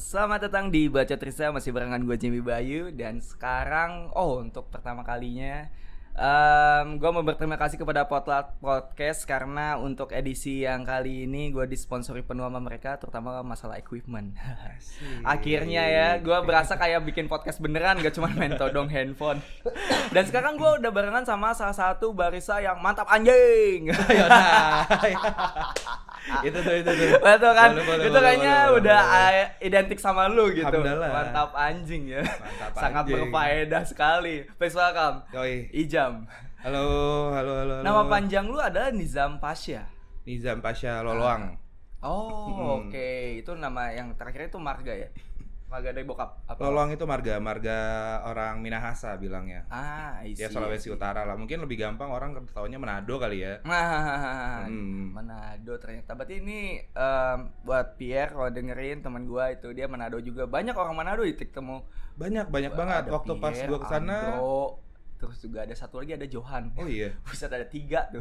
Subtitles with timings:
[0.00, 5.04] selamat datang di Baca Trisa masih barengan gue Jimmy Bayu dan sekarang oh untuk pertama
[5.04, 5.68] kalinya
[6.16, 11.68] um, gue mau berterima kasih kepada Potlat Podcast karena untuk edisi yang kali ini gue
[11.68, 14.32] disponsori penuh sama mereka terutama masalah equipment.
[15.20, 19.44] Akhirnya ya gue berasa kayak bikin podcast beneran gak cuma main todong handphone.
[20.16, 23.92] Dan sekarang gue udah barengan sama salah satu barisa yang mantap anjing.
[26.46, 27.70] itu tuh itu tuh Betul kan?
[27.72, 29.00] Boleh, boleh, itu kayaknya udah
[29.58, 30.78] identik sama lu gitu.
[30.80, 32.20] Mantap anjing ya.
[32.20, 33.14] Mantap Sangat anjing.
[33.16, 34.44] berfaedah sekali.
[34.54, 35.24] Please welcome.
[35.30, 35.68] Yoi.
[35.72, 36.28] Ijam.
[36.60, 36.84] halo
[37.32, 37.82] halo halo halo.
[37.82, 39.88] Nama panjang lu adalah Nizam Pasha.
[40.22, 41.56] Nizam Pasha Loloang
[42.00, 42.88] Oh, Hmm.
[42.88, 43.08] oke.
[43.36, 45.08] Itu nama yang terakhir itu marga ya?
[45.70, 46.58] Marga dari bokap apa?
[46.60, 47.78] Loloang itu marga marga
[48.26, 50.90] orang Minahasa bilangnya Ah, I see, ya Sulawesi.
[50.90, 55.14] Utara lah mungkin lebih gampang orang taunya Manado kali ya Nah, Hmm.
[55.14, 56.12] Manado ternyata.
[56.12, 60.44] Berarti ini em, buat Pierre kalau dengerin teman gua itu dia Manado juga.
[60.44, 61.86] Banyak orang Manado di ketemu.
[62.12, 64.82] banyak banyak banget waktu pas Pierre, gua ke sana Andro,
[65.16, 66.74] terus juga ada satu lagi ada Johan.
[66.74, 68.20] oh iya Buset ada tiga tuh.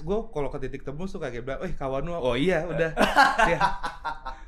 [0.00, 2.90] Gue kalau ke titik temu suka kayak bilang, eh kawan lu, oh iya udah,
[3.44, 3.58] ya.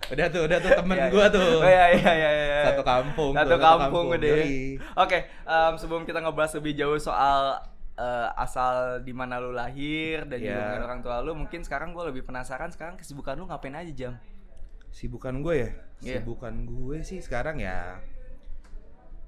[0.08, 1.28] udah tuh, udah tuh temen Iya, gue iya.
[1.28, 2.60] tuh, Oh iya iya iya iya.
[2.66, 4.32] satu kampung, Satu tuh, kampung udah.
[4.32, 4.46] ya.
[4.96, 7.58] Oke, em, sebelum kita ngebahas lebih jauh soal
[7.92, 10.64] eh, asal di mana lu lahir dan juga Iya.
[10.70, 14.12] dengan orang tua lu, mungkin sekarang gue lebih penasaran sekarang kesibukan lu ngapain aja jam?
[14.88, 16.20] Sibukan gue ya, Iya.
[16.20, 18.00] sibukan gue sih sekarang ya,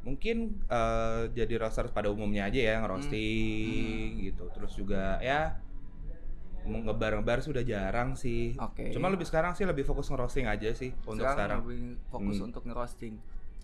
[0.01, 4.21] mungkin eh, jadi roster pada umumnya aja ya ngerosting Hmm.
[4.23, 5.57] gitu, terus juga ya
[6.65, 8.89] ngebar-ngebar sudah jarang sih, Oke.
[8.91, 11.61] cuma lebih sekarang sih lebih fokus ngerosting aja sih untuk sekarang.
[11.63, 12.47] lebih fokus Hmm.
[12.47, 13.15] untuk ngerosting.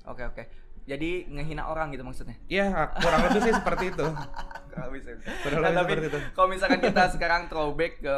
[0.04, 0.42] Oke oke.
[0.82, 2.34] Jadi ngehina orang gitu maksudnya.
[2.46, 4.06] Ya kurang lebih sih seperti itu.
[4.70, 5.00] Kurang lebih.
[5.42, 6.18] Kurang Nah, lebih tapi seperti itu.
[6.30, 8.16] kalau misalkan kita sekarang throwback ke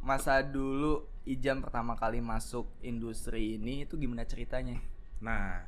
[0.00, 4.82] masa dulu Ijam pertama kali masuk industri ini itu gimana ceritanya?
[5.22, 5.62] Nah,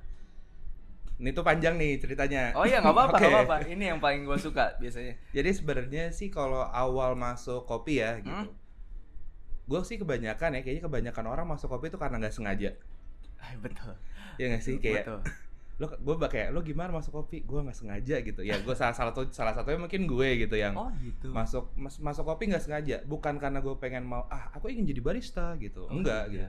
[1.15, 2.51] ini tuh panjang nih ceritanya.
[2.53, 3.57] Oh iya nggak apa-apa nggak apa-apa.
[3.67, 5.15] Ini yang paling gue suka biasanya.
[5.31, 8.31] Jadi sebenarnya sih kalau awal masuk kopi ya gitu.
[8.31, 8.51] Hmm?
[9.65, 12.75] Gue sih kebanyakan ya, kayaknya kebanyakan orang masuk kopi itu karena nggak sengaja.
[13.39, 13.95] Ah, Betul.
[14.37, 15.21] Ya nggak sih kayak Betul.
[15.75, 17.43] lo gue kayak lo gimana masuk kopi?
[17.43, 18.43] Gue nggak sengaja gitu.
[18.43, 21.31] Ya gue salah satu salah satunya mungkin gue gitu yang Oh gitu.
[21.31, 23.03] masuk mas- masuk kopi nggak sengaja.
[23.03, 25.87] Bukan karena gue pengen mau ah aku ingin jadi barista gitu.
[25.87, 26.31] Oh, Enggak iya.
[26.31, 26.47] gitu.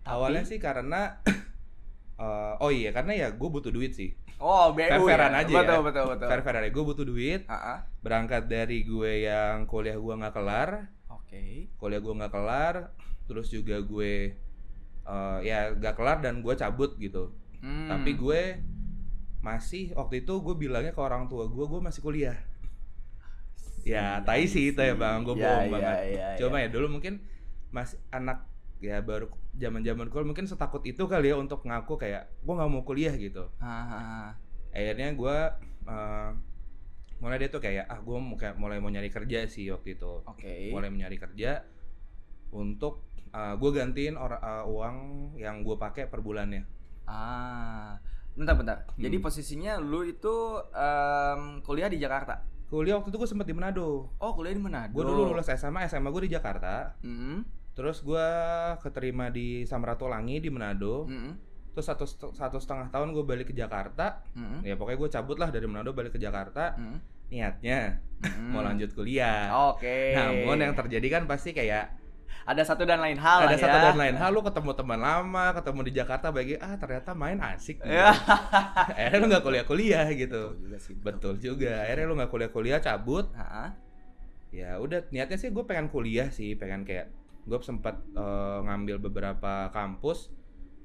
[0.00, 1.20] Tapi- Awalnya sih karena
[2.20, 4.12] eh, oh iya karena ya gue butuh duit sih.
[4.40, 5.40] Oh BU Fair-fairan ya.
[5.44, 5.80] aja betul, ya.
[5.84, 7.40] Betul betul Fair fair aja gue butuh duit.
[7.48, 7.78] Ah, ah.
[8.00, 11.68] Berangkat dari gue yang kuliah gue nggak kelar, Oke.
[11.76, 12.74] kuliah gue nggak kelar,
[13.24, 14.36] terus juga gue
[15.04, 17.32] eh, ya nggak kelar dan gue cabut gitu.
[17.60, 17.88] Hmm.
[17.88, 18.40] Tapi gue
[19.40, 22.36] masih waktu itu gue bilangnya ke orang tua gue gue masih kuliah.
[23.80, 25.96] Ya, tai sih itu ya bang, gue Ya, bohong ya, banget.
[26.12, 26.68] ya, Cuma ya.
[26.68, 27.24] ya dulu mungkin
[27.72, 28.44] masih anak
[28.80, 32.70] ya baru zaman zaman kuliah mungkin setakut itu kali ya untuk ngaku kayak gue nggak
[32.70, 33.52] mau kuliah gitu.
[33.58, 34.32] Ah,
[34.70, 35.36] akhirnya gue
[35.84, 36.30] uh,
[37.18, 38.16] mulai dia tuh kayak ah gue
[38.56, 40.72] mulai mau nyari kerja sih waktu itu Oke.
[40.72, 41.60] mulai mencari kerja
[42.50, 44.96] untuk gue gantiin or- uh, uang
[45.36, 46.64] yang gue pakai per bulannya
[47.04, 47.98] Ah,
[48.32, 48.76] bentar bentar.
[48.96, 49.24] Jadi Hmm.
[49.24, 50.34] posisinya lu itu
[50.70, 52.42] em, kuliah di Jakarta.
[52.66, 54.90] kuliah waktu itu gue sempet di Manado Oh, kuliah di Manado.
[54.90, 57.42] gue dulu lulus SMA SMA gue di Jakarta Mm
[57.72, 58.28] terus gue
[58.78, 61.32] keterima di Samratulangi di Manado -mm.
[61.70, 65.48] terus satu satu setengah tahun gue balik ke Jakarta Mm ya pokoknya gue cabut lah
[65.48, 66.96] dari Manado balik ke Jakarta -mm.
[67.28, 68.52] niatnya Mm.
[68.52, 70.12] mau lanjut kuliah Oke.
[70.12, 71.96] namun yang terjadi kan pasti kayak
[72.40, 73.84] ada satu dan lain hal ada lah satu ya.
[73.88, 77.80] dan lain hal lu ketemu teman lama ketemu di Jakarta bagi ah ternyata main asik
[77.80, 77.88] gitu.
[77.88, 78.12] Ya.
[78.98, 80.94] akhirnya lu nggak kuliah kuliah gitu Betul juga sih.
[81.00, 83.72] betul juga akhirnya lu nggak kuliah kuliah cabut Ah,
[84.50, 87.08] ya udah niatnya sih gue pengen kuliah sih pengen kayak
[87.42, 90.28] gue sempat eh, ngambil beberapa kampus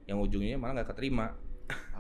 [0.05, 1.33] yang ujungnya malah nggak keterima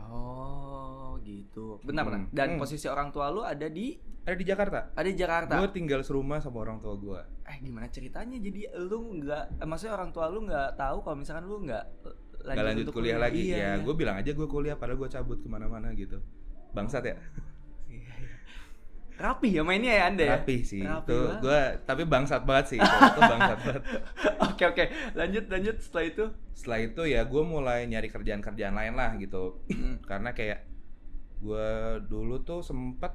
[0.07, 1.81] Oh, gitu.
[1.81, 2.19] Benar benar.
[2.21, 2.29] Hmm.
[2.29, 2.61] Dan Hmm.
[2.61, 5.53] posisi orang tua lu ada di ada di Jakarta ada di Jakarta.
[5.55, 8.37] gue tinggal serumah sama orang tua gue Eh gimana ceritanya?
[8.37, 12.13] Jadi lu nggak, eh, maksudnya orang tua lu nggak tahu kalau misalkan lu nggak eh,
[12.47, 13.71] nggak lanjut untuk kuliah lagi Iya, ya iya.
[13.81, 16.21] gue bilang aja gue kuliah padahal gue cabut ke mana-mana gitu
[16.71, 17.15] bangsat ya.
[19.15, 20.31] Rapi ya mainnya ya anda ya?
[20.35, 23.83] rapi sih Rapi itu gue tapi bangsat banget sih itu, itu bangsat banget
[24.47, 24.83] Oke oke,
[25.13, 26.25] lanjut lanjut setelah itu.
[26.51, 29.99] setelah itu ya gue mulai nyari kerjaan-kerjaan lain lah gitu Hmm.
[30.09, 30.67] karena kayak
[31.37, 31.69] gue
[32.03, 33.11] dulu tuh sempet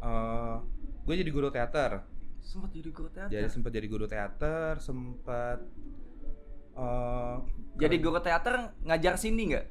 [0.00, 0.56] eh
[1.02, 2.02] gue jadi guru teater
[2.40, 3.30] Sempat jadi guru teater.
[3.30, 5.58] jadi sempet jadi guru teater sempet
[6.74, 7.36] eh
[7.74, 9.66] Jadi guru teater ngajar sini nggak?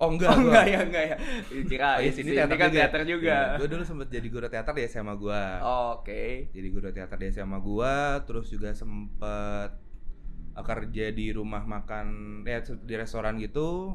[0.00, 1.16] Oh enggak oh gua- enggak ya enggak ya.
[1.70, 3.36] Kira oh iya sini teater kan juga teater juga.
[3.60, 5.42] gue dulu sempet jadi guru teater di SMA gue
[5.92, 6.24] Oke.
[6.50, 7.94] jadi guru teater di SMA gue
[8.24, 9.70] terus juga sempet
[10.50, 12.06] eh, kerja di rumah makan
[12.42, 13.94] ya di restoran gitu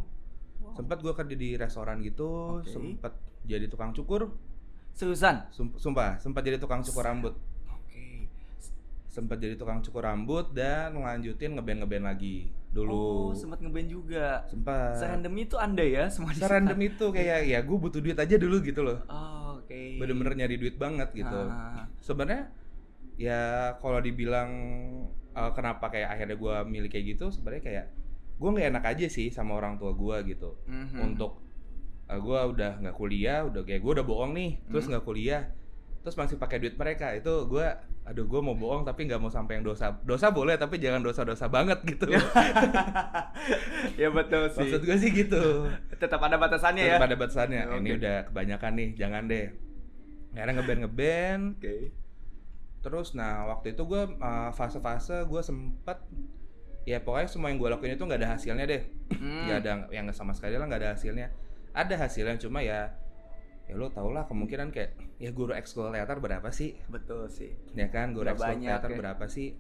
[0.73, 2.67] Sempat gue kerja di restoran gitu, Oke.
[2.67, 3.13] sempat
[3.45, 4.33] jadi tukang cukur,
[4.91, 5.47] Seriusan?
[5.49, 7.37] Sum- sumpah, sempat jadi tukang cukur rambut.
[7.69, 8.27] Oke.
[9.05, 12.91] Sempat jadi tukang cukur rambut dan ngelanjutin ngeband ngeband lagi dulu.
[12.91, 14.43] Oh, sempat ngeband juga.
[14.45, 14.99] sempat.
[14.99, 18.59] Serandom itu Anda ya semua di Serandom itu kayak ya gue butuh duit aja dulu
[18.59, 18.99] gitu loh.
[19.07, 19.81] Oh, oke.
[19.95, 21.39] Bener-bener nyari duit banget gitu.
[21.47, 22.51] Ah, Sebenarnya
[23.15, 23.41] ya
[23.79, 24.51] kalau dibilang
[25.31, 27.85] eh, kenapa kayak akhirnya gue milih kayak gitu, sebenarnya kayak
[28.35, 30.59] gue nggak enak aja sih sama orang tua gue gitu.
[30.67, 30.99] mhm.
[31.01, 31.39] Untuk
[32.05, 34.93] gue udah nggak kuliah, udah kayak gue udah bohong nih, terus Hmm.
[34.93, 35.41] nggak kuliah,
[36.05, 37.65] terus masih pakai duit mereka itu gue
[38.05, 41.49] aduh gue mau bohong tapi nggak mau sampai yang dosa dosa boleh tapi jangan dosa-dosa
[41.49, 42.05] banget gitu
[44.01, 44.61] ya betul sih.
[44.61, 45.65] maksud gue sih gitu
[45.97, 46.97] Tetap ada batasannya ya.
[47.01, 47.77] pada batasannya Oke.
[47.81, 49.45] ini udah kebanyakan nih jangan deh
[50.35, 51.75] akhirnya ngeband ngeband Oke.
[52.81, 55.97] terus nah waktu itu gue uh, fase-fase gue sempet
[56.85, 59.45] ya pokoknya semua yang gue lakuin itu nggak ada hasilnya deh Hmm.
[59.45, 61.29] nggak ada yang sama sekali lah nggak ada hasilnya
[61.77, 62.89] ada hasilnya cuma ya
[63.65, 67.49] ya lo tau lah kemungkinan kayak ya guru ekskul teater berapa sih Betul sih.
[67.71, 68.97] ya kan guru ekskul teater ya.
[68.97, 69.57] berapa sih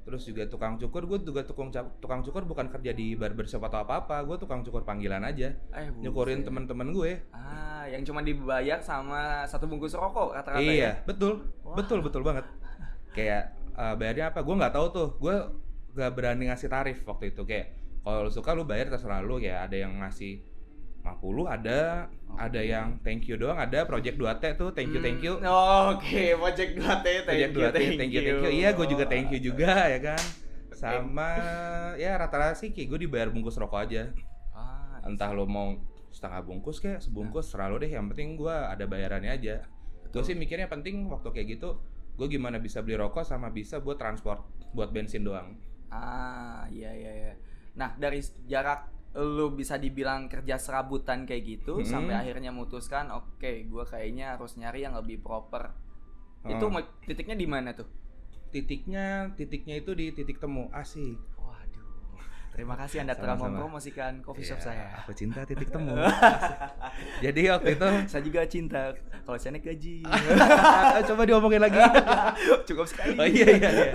[0.00, 1.68] terus juga tukang cukur gue juga tukang
[2.00, 5.86] tukang cukur bukan kerja di barbershop atau apa apa gue tukang cukur panggilan aja Eh,
[5.86, 6.02] buset.
[6.02, 10.92] nyukurin teman-teman gue Ah, yang cuma dibayar sama satu bungkus rokok rata-rata iya ya.
[11.04, 11.76] betul Wah.
[11.76, 12.48] betul betul banget
[13.10, 15.36] kayak uh, bayarnya apa gue nggak tahu tuh gue
[15.92, 19.62] gak berani ngasih tarif waktu itu kayak kalau lu suka lu bayar terserah lu ya
[19.62, 20.40] ada yang ngasih
[21.00, 22.68] 50 ada ada Oke.
[22.68, 23.56] yang thank you doang.
[23.56, 25.40] Ada project 2T tuh thank you thank you.
[25.40, 28.50] Hmm, Oke, Project 2T, thank project you, 2T thank you thank you.
[28.52, 30.22] Iya gue juga thank you juga ya kan?
[30.76, 31.30] Sama
[31.96, 34.12] ya rata-rata sih kayak gue dibayar bungkus rokok aja.
[34.52, 35.76] Ah, entah lo mau
[36.12, 37.90] setengah bungkus kayak sebungkus selalu deh.
[37.96, 39.56] Yang penting gue ada bayarannya aja.
[40.12, 41.80] Gue sih mikirnya penting waktu kayak gitu
[42.20, 44.44] gue gimana bisa beli rokok sama bisa buat transport
[44.76, 45.56] buat bensin doang.
[45.88, 47.32] Ah, iya iya iya.
[47.74, 51.84] Nah, dari jarak lu bisa dibilang kerja serabutan kayak gitu Hmm.
[51.84, 55.74] sampai akhirnya mutuskan, oke, gua kayaknya harus nyari yang lebih proper.
[56.42, 56.70] Itu Oh.
[56.70, 57.90] mo- titiknya di mana tuh?
[58.50, 61.86] titiknya titiknya itu di titik temu asik Waduh.
[62.50, 64.86] Terima kasih Anda telah mempromosikan coffee shop Iya, saya.
[64.98, 65.94] aku cinta titik temu
[67.24, 68.90] jadi waktu itu Saya juga cinta.
[69.22, 70.02] Kalau saya naik gaji.
[71.08, 71.78] coba diomongin lagi
[72.66, 73.14] Cukup sekali.
[73.14, 73.92] oh iya iya iya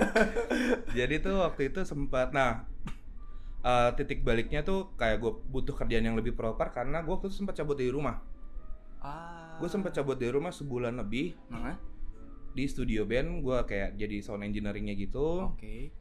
[0.94, 2.64] jadi tuh waktu itu sempat nah
[3.66, 7.36] eh, titik baliknya tuh kayak gue butuh kerjaan yang lebih proper karena gue waktu itu
[7.36, 8.22] sempat cabut dari rumah
[8.98, 9.58] Ah.
[9.58, 11.76] gue sempat cabut dari rumah sebulan lebih Nah,
[12.50, 15.92] di studio band gue kayak jadi sound engineeringnya gitu Oke.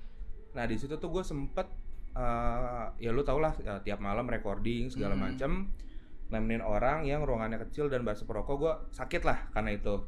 [0.52, 1.68] nah di situ tuh gue sempet
[2.16, 5.24] eh, ya lu tau lah eh, tiap malam recording segala Hmm.
[5.26, 5.52] macem
[6.26, 10.02] nemenin orang yang ruangannya kecil dan bahasa perokok gue sakit lah karena itu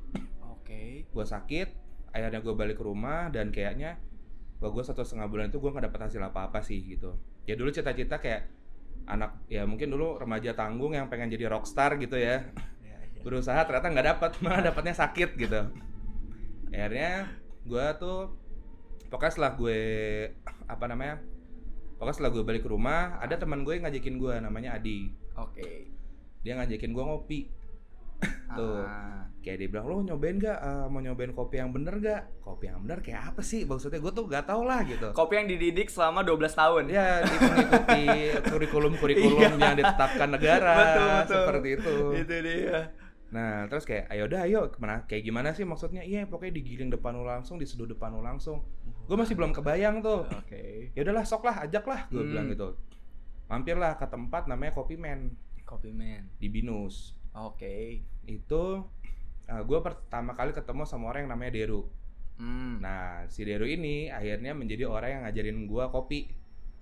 [0.48, 1.06] Oke.
[1.06, 1.68] gue sakit
[2.10, 4.00] akhirnya gue balik ke rumah dan kayaknya
[4.58, 7.14] bahwa gue satu setengah bulan itu gue nggak dapet hasil apa apa sih gitu
[7.48, 8.52] ya dulu cita-cita kayak
[9.08, 12.44] anak ya mungkin dulu remaja tanggung yang pengen jadi rockstar gitu ya
[12.84, 13.22] Iya, iya.
[13.24, 15.62] berusaha ternyata nggak dapat malah dapatnya sakit gitu
[16.70, 17.32] akhirnya
[17.64, 18.36] gue tuh
[19.08, 19.80] pokoknya setelah gue
[20.68, 21.24] apa namanya
[21.96, 25.88] pokoknya setelah gue balik ke rumah ada teman gue yang ngajakin gue namanya Adi Oke.
[26.44, 27.40] dia ngajakin gue ngopi
[28.50, 28.82] Tuh.
[28.82, 29.24] Ah.
[29.40, 32.82] kayak dia bilang lo nyobain gak Eh, mau nyobain kopi yang bener gak kopi yang
[32.82, 36.20] bener kayak apa sih maksudnya gue tuh gak tau lah gitu Kopi yang dididik selama
[36.22, 36.84] 12 tahun.
[36.90, 38.04] ya mengikuti
[38.52, 40.84] kurikulum kurikulum yang ditetapkan negara Iya.
[40.84, 41.36] Betul, betul.
[41.38, 42.80] seperti itu Itu dia.
[43.28, 46.00] Nah, terus kayak ayo dah ayo ke mana kayak gimana sih maksudnya?
[46.00, 48.64] Iya, pokoknya digiling depan lu langsung, diseduh depan lu langsung.
[49.04, 50.24] Gue masih belum kebayang tuh.
[50.26, 50.92] Oke.
[50.92, 52.32] Ya udahlah, sok lah, ajak lah, gue Hmm.
[52.32, 52.80] bilang gitu.
[53.46, 56.32] Mampirlah ke tempat namanya Kopi Man Kopi man.
[56.36, 57.17] di Binus.
[57.46, 58.02] Oke.
[58.26, 58.88] Itu
[59.48, 61.88] gue pertama kali ketemu sama orang yang namanya Deru.
[62.38, 62.78] Hmm.
[62.84, 66.20] Nah, si Deru ini akhirnya menjadi orang yang ngajarin gue kopi.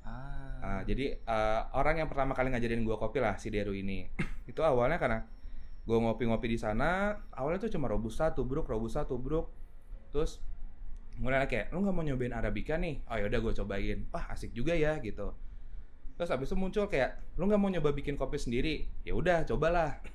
[0.04, 0.60] Ah.
[0.62, 4.10] Nah, jadi eh, orang yang pertama kali ngajarin gue kopi lah si Deru ini.
[4.52, 5.20] itu awalnya karena
[5.86, 9.54] gue ngopi-ngopi di sana, awalnya tuh cuma robusta, tubruk, robusta, tubruk.
[10.12, 10.42] Terus
[11.16, 13.06] mulai kayak lu nggak mau nyobain arabica nih?
[13.08, 14.00] Oh yaudah gue cobain.
[14.12, 15.32] Wah asik juga ya gitu.
[16.16, 18.90] Terus habis itu muncul kayak lu nggak mau nyoba bikin kopi sendiri?
[19.08, 20.02] Ya udah cobalah.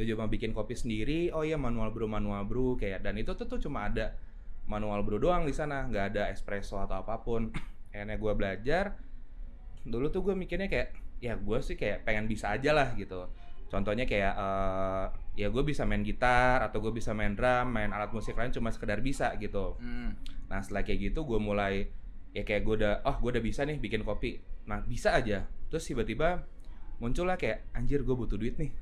[0.00, 1.28] Gue coba bikin kopi sendiri.
[1.36, 4.16] Oh iya manual brew manual brew kayak dan itu tuh, tuh cuma ada
[4.64, 7.52] manual brew doang di sana, nggak ada espresso atau apa pun.
[7.92, 8.96] Akhirnya gue belajar.
[9.84, 13.28] Dulu tuh gue mikirnya kayak ya gue sih kayak pengen bisa aja lah gitu.
[13.68, 18.08] Contohnya kayak eh, ya gue bisa main gitar atau gue bisa main drum, main alat
[18.16, 19.76] musik lain cuma sekedar bisa gitu.
[19.84, 20.16] Hmm.
[20.48, 21.92] Nah setelah kayak gitu gue mulai
[22.32, 24.40] ya kayak gue udah oh gue udah bisa nih bikin kopi.
[24.64, 25.44] Nah bisa aja.
[25.68, 26.48] Terus tiba-tiba
[27.04, 28.72] muncullah kayak anjir gue butuh duit nih.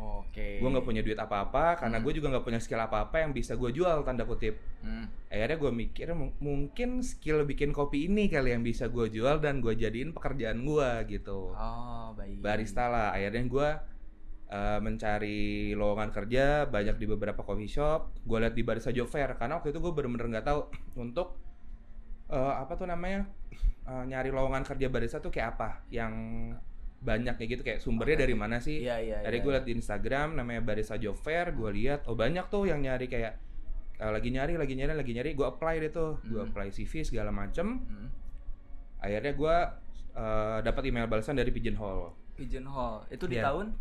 [0.00, 0.56] Oke.
[0.56, 2.04] Gue nggak punya duit apa-apa karena Hmm.
[2.08, 4.56] gue juga nggak punya skill apa-apa yang bisa gue jual tanda kutip.
[4.80, 5.12] Hmm.
[5.28, 9.60] Akhirnya gue mikir "M- mungkin skill bikin kopi ini kali yang bisa gue jual dan
[9.60, 11.52] gue jadiin pekerjaan gue gitu.
[11.52, 12.40] Oh, baik.
[12.40, 13.12] Barista lah.
[13.12, 13.68] Akhirnya gue
[14.50, 15.38] eh, mencari
[15.78, 18.24] lowongan kerja banyak di beberapa coffee shop.
[18.24, 20.60] Gue lihat di Barista Job Fair karena waktu itu gue bener-bener nggak tahu
[21.04, 21.38] untuk
[22.26, 23.26] eh, apa tuh namanya
[23.86, 26.14] eh, nyari lowongan kerja barista tuh kayak apa yang
[27.00, 28.22] banyak kayak gitu kayak sumbernya Oke.
[28.28, 28.84] dari mana sih?
[28.84, 29.16] Iya, iya.
[29.24, 29.44] Tadi iya.
[29.44, 33.08] gue liat di Instagram namanya Barista Job Fair, gue lihat oh banyak tuh yang nyari
[33.08, 33.40] kayak
[33.96, 36.48] eh, lagi nyari, lagi nyari, lagi nyari, gue apply deh tuh, gue Hmm.
[36.48, 37.80] apply CV segala macem.
[37.80, 38.08] Hmm.
[38.98, 39.56] Akhirnya gue
[40.10, 43.08] eh, dapat email balasan dari Pigeonhole Pigeonhole.
[43.08, 43.48] Itu di Iya.
[43.48, 43.76] tahun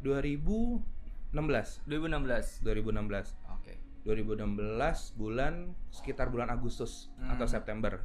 [0.00, 2.60] 2016, 2016.
[2.60, 3.76] 2016, Oke.
[4.02, 7.36] 2016 bulan sekitar bulan Agustus Hmm.
[7.36, 8.00] atau September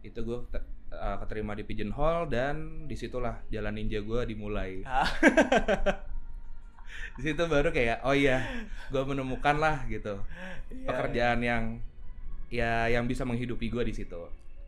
[0.00, 0.38] itu gue
[0.90, 4.82] keterima di Pigeonhole dan di situlah jalan ninja gue dimulai.
[4.86, 5.06] Ah.
[7.10, 8.42] di situ baru kayak oh iya
[8.88, 10.18] gue menemukan lah gitu
[10.68, 11.62] Iya, pekerjaan yang
[12.48, 14.18] ya yang bisa menghidupi gue di situ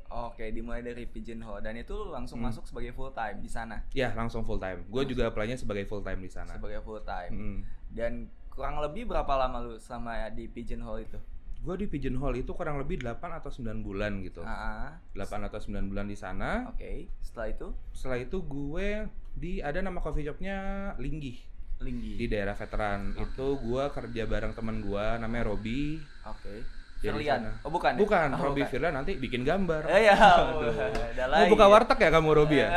[0.09, 2.53] Oke, dimulai dari Pigeonhole dan itu langsung Hmm.
[2.53, 3.81] masuk sebagai full time di sana.
[3.91, 7.33] ya langsung full time gue juga apply-nya sebagai full time di sana Sebagai full time.
[7.33, 7.59] Mm.
[7.89, 8.13] Dan
[8.49, 11.17] kurang lebih berapa lama lu selama di Pigeonhole itu?
[11.63, 14.91] Gue di Pigeonhole itu kurang lebih 8 atau 9 bulan gitu Ah, ah.
[15.15, 19.97] 8 atau 9 bulan di sana Oke, setelah itu setelah itu gue di ada nama
[19.97, 20.59] coffee shopnya
[20.97, 21.39] Linggih
[21.79, 22.15] Linggi.
[22.15, 26.63] di daerah veteran itu gue kerja bareng teman gue namanya Robi Oke.
[26.99, 27.43] Jadi Firlian.
[27.63, 27.95] Oh, bukan.
[27.95, 27.99] ya?
[27.99, 28.63] bukan Oh, Robi.
[28.63, 30.71] Firlan nanti bikin gambar Eh ya, Aduh.
[31.13, 32.71] ada mau buka warteg ya kamu Robi ya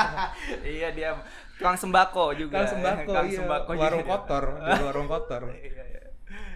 [0.76, 1.16] iya dia
[1.54, 2.60] tukang sembako juga.
[2.60, 3.38] Kang sembako, Tukang iya.
[3.38, 5.42] sembako warung kotor, di warung kotor.
[5.54, 6.02] Iya, iya.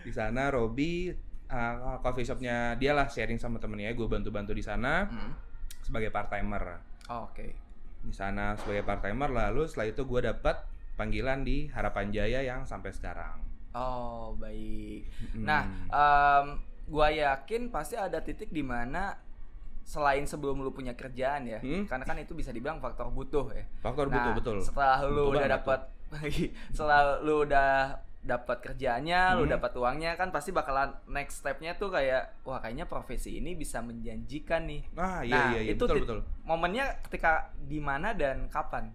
[0.02, 1.08] Di sana Robi
[1.48, 5.32] uh, coffee shopnya dia lah sharing sama temennya, gue bantu-bantu di sana Hmm.
[5.80, 6.80] sebagai part timer.
[7.08, 7.56] Oh, Oke.
[7.98, 10.56] Di sana sebagai part timer, lalu setelah itu gue dapat
[10.94, 13.40] panggilan di Harapan Jaya yang sampai sekarang.
[13.70, 15.06] Oh, baik.
[15.32, 15.44] Mm.
[15.44, 16.46] Nah, em,
[16.84, 19.12] gua yakin pasti ada titik di mana
[19.84, 21.84] selain sebelum lu punya kerjaan ya, Hmm.
[21.84, 23.64] karena kan itu bisa dibilang faktor butuh ya.
[23.78, 24.56] faktor nah, betul betul.
[24.60, 25.80] setelah lu Butuh udah dapat
[26.74, 29.54] setelah lu udah dapat kerjaannya, lu Hmm.
[29.54, 34.66] dapat uangnya kan pasti bakalan next stepnya tuh kayak wah kayaknya profesi ini bisa menjanjikan
[34.66, 34.82] nih.
[34.94, 36.20] Ah iya Nah, iya, iya itu betul betul.
[36.42, 38.90] Momennya ketika di mana dan kapan?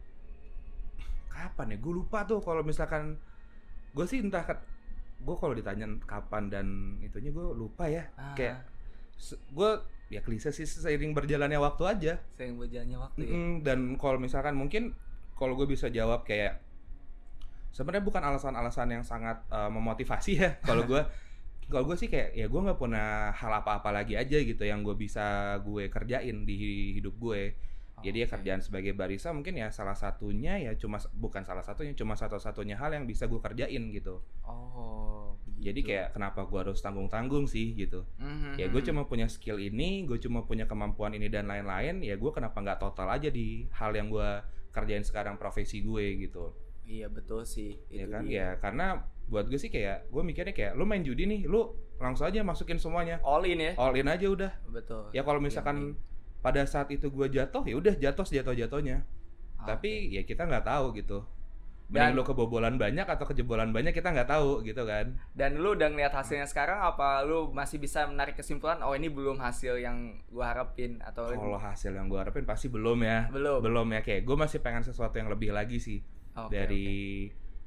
[1.27, 1.77] Kapan ya?
[1.80, 3.18] Gue lupa tuh kalau misalkan
[3.92, 4.44] gue sih entah
[5.24, 6.65] gue kalau ditanya kapan dan
[7.00, 8.06] itunya gue lupa ya.
[8.13, 8.68] Ah, Kayak
[9.50, 9.72] gue
[10.12, 12.13] ya klise sih seiring berjalannya waktu aja.
[12.36, 13.32] sering berjalannya waktu ya.
[13.32, 14.92] Mm-mm, dan kalau misalkan mungkin
[15.34, 16.60] kalau gue bisa jawab kayak
[17.74, 21.01] sebenarnya bukan alasan-alasan yang sangat uh, memotivasi ya kalau gue
[21.63, 24.94] kalau gue sih kayak ya gue nggak punya hal apa-apa lagi aja gitu yang gue
[24.94, 26.56] bisa gue kerjain di
[26.94, 27.56] hidup gue
[28.03, 32.20] jadi ya kerjaan sebagai barista mungkin ya salah satunya ya cuma bukan salah satunya cuma
[32.20, 35.39] satu-satunya hal yang bisa gue kerjain gitu Oh.
[35.56, 35.88] jadi begitu.
[35.88, 38.60] kayak kenapa gue harus tanggung-tanggung sih gitu Mhm.
[38.60, 42.32] ya gue cuma punya skill ini gue cuma punya kemampuan ini dan lain-lain ya gue
[42.36, 44.30] kenapa nggak total aja di hal yang gue
[44.75, 46.51] kerjain sekarang profesi gue gitu
[46.84, 47.80] Iya betul sih.
[47.88, 48.36] ya kan dia.
[48.36, 52.28] ya karena buat gue sih kayak gue mikirnya kayak lu main judi nih lu langsung
[52.28, 53.72] aja masukin semuanya All in ya.
[53.75, 55.08] all in aja udah Betul.
[55.10, 56.44] ya kalau Yang misalkan penting.
[56.44, 59.08] pada saat itu gue jatuh ya udah jatuh sejatuh jatuhnya
[59.56, 59.66] Oke.
[59.66, 61.24] tapi ya kita nggak tahu gitu
[61.86, 65.72] mending Dan- lu kebobolan banyak atau kejebolan banyak kita nggak tahu gitu kan Dan lu
[65.72, 70.20] udah ngeliat hasilnya sekarang apa lu masih bisa menarik kesimpulan oh ini belum hasil yang
[70.28, 73.63] gua harapin atau kalau hasil yang gue harapin pasti belum ya belum.
[73.63, 76.04] belum ya kayak gue masih pengen sesuatu yang lebih lagi sih
[76.36, 76.88] Oke, dari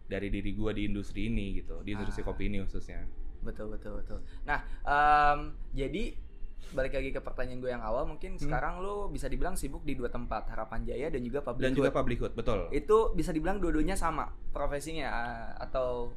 [0.06, 2.26] dari diri gue di industri ini gitu di industri Ah.
[2.26, 3.02] kopi ini khususnya.
[3.42, 4.18] Betul betul betul.
[4.42, 6.14] Nah, em, jadi
[6.66, 10.11] balik lagi ke pertanyaan gue yang awal mungkin sekarang lu bisa dibilang sibuk di dua
[10.11, 11.99] tempat Harapan Jaya dan juga Public dan juga Good.
[12.02, 12.58] public good betul.
[12.75, 16.11] Itu bisa dibilang dua-duanya sama profesinya ah, atau?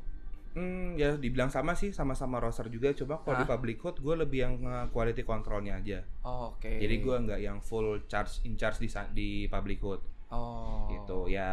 [0.58, 2.90] Hmm, ya dibilang sama sih sama-sama roster juga.
[2.98, 6.02] Coba kalau di public good gue lebih yang eh, quality controlnya aja.
[6.26, 6.66] Oh, oke.
[6.66, 10.86] jadi gue nggak yang full charge in charge di di public good oh.
[10.90, 11.52] gitu ya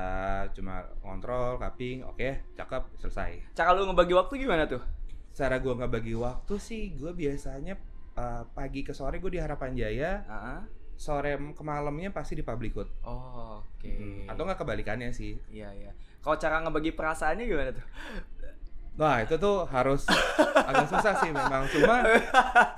[0.53, 4.81] cuma kontrol cupping oke cakep selesai Cara lu ngebagi waktu gimana tuh?
[5.37, 7.77] cara gue nggak bagi waktu sih gue biasanya
[8.17, 10.65] eh, pagi ke sore gue di Harapan Jaya Ah,
[10.97, 13.85] sore ke malamnya pasti di public good Oh, oke.
[13.85, 15.93] Hmm, atau nggak kebalikannya sih Iya, iya.
[16.25, 17.85] Kalau cara ngebagi perasaannya gimana tuh?
[18.97, 20.09] Wah itu tuh harus
[20.73, 22.01] agak susah sih memang cuma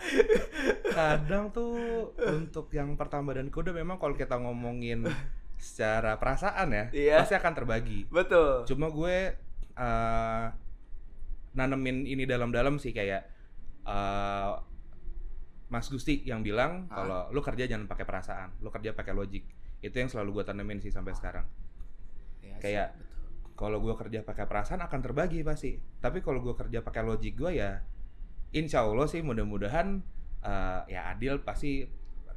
[0.99, 5.07] kadang tuh untuk yang pertama dan kedua memang kalau kita ngomongin
[5.59, 7.17] secara perasaan ya Iya.
[7.21, 8.07] pasti akan terbagi.
[8.07, 8.63] Betul.
[8.65, 9.35] Cuma gue
[9.75, 10.47] eh,
[11.53, 13.23] nanemin ini dalam-dalam sih kayak
[13.85, 14.53] eh,
[15.69, 16.95] Mas Gusti yang bilang Ah.
[16.97, 19.45] kalau lu kerja jangan pakai perasaan, lu kerja pakai logik.
[19.79, 21.45] Itu yang selalu gue tanemin sih sampai sekarang.
[22.41, 22.93] Iya sih, kayak-
[23.53, 27.59] kalau gue kerja pakai perasaan akan terbagi pasti tapi kalau gue kerja pakai logik gue
[27.59, 27.83] ya
[28.53, 29.99] insya Allah sih mudah-mudahan
[30.41, 31.83] eh, ya adil pasti